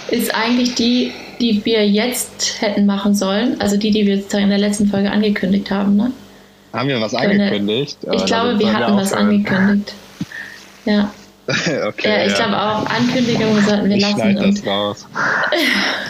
[0.09, 3.59] ist eigentlich die, die wir jetzt hätten machen sollen.
[3.59, 5.95] Also die, die wir sozusagen in der letzten Folge angekündigt haben.
[5.95, 6.11] Ne?
[6.73, 7.97] Haben wir was angekündigt?
[8.11, 9.29] Ich glaube, damit wir hatten was aufhören.
[9.29, 9.93] angekündigt.
[10.85, 11.11] Ja.
[11.87, 14.15] okay, ja, ich glaube auch, Ankündigungen sollten wir Ich lassen.
[14.19, 15.07] schneide Und, das raus.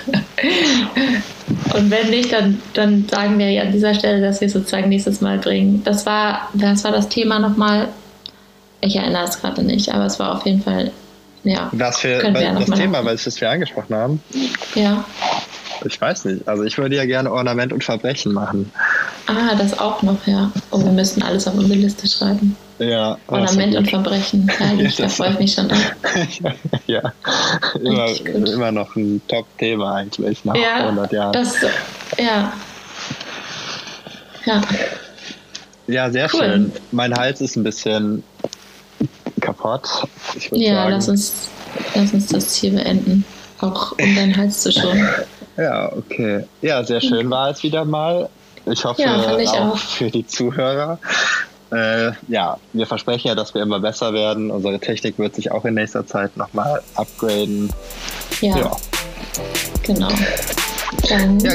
[1.76, 4.90] und wenn nicht, dann, dann sagen wir ja an dieser Stelle, dass wir es sozusagen
[4.90, 5.84] nächstes Mal bringen.
[5.84, 7.90] Das war, das war das Thema nochmal.
[8.82, 10.92] Ich erinnere es gerade nicht, aber es war auf jeden Fall,
[11.44, 11.70] ja.
[11.74, 13.06] Was für wir ja das Thema, nachgucken.
[13.08, 14.22] welches wir angesprochen haben?
[14.76, 15.04] Ja.
[15.86, 16.48] Ich weiß nicht.
[16.48, 18.72] Also ich würde ja gerne Ornament und Verbrechen machen.
[19.28, 20.52] Ah, das auch noch, ja.
[20.72, 22.56] Oh, wir müssen alles auf unsere Liste schreiben.
[22.80, 23.18] Ja.
[23.28, 24.48] Ornament und Verbrechen.
[24.58, 25.92] Herrlich, da Das- freue ich mich schon drauf.
[26.88, 27.02] ja.
[27.84, 28.08] Immer,
[28.48, 31.34] immer noch ein Top-Thema eigentlich nach Ja, 100 Jahren.
[31.34, 31.56] das,
[32.18, 32.52] ja.
[34.46, 34.62] Ja,
[35.88, 36.40] ja, sehr cool.
[36.40, 36.72] schön.
[36.92, 38.24] Mein Hals ist ein bisschen
[39.42, 39.82] kaputt.
[40.52, 40.92] Ja sagen.
[40.92, 41.34] lass, uns,
[41.96, 43.26] lass uns das hier beenden.
[43.60, 45.08] Auch um deinen Hals zu schonen.
[45.58, 46.44] Ja, okay.
[46.62, 48.30] Ja, sehr schön war es wieder mal.
[48.68, 49.78] Ich hoffe Ja, ich auch, auch.
[49.80, 51.00] für die Zuhörer.
[51.72, 54.52] Äh, ja, wir versprechen ja, dass wir immer besser werden.
[54.52, 57.74] Unsere Technik wird sich auch in nächster Zeit nochmal upgraden.
[58.40, 58.72] Ja, Ja,
[59.82, 60.10] genau.
[61.10, 61.54] Dann, ja,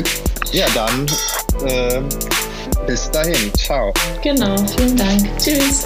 [0.52, 1.06] ja dann
[1.64, 2.08] ähm,
[2.86, 3.54] bis dahin.
[3.54, 3.92] Ciao.
[4.20, 5.38] genau, vielen Dank.
[5.38, 5.84] Tschüss.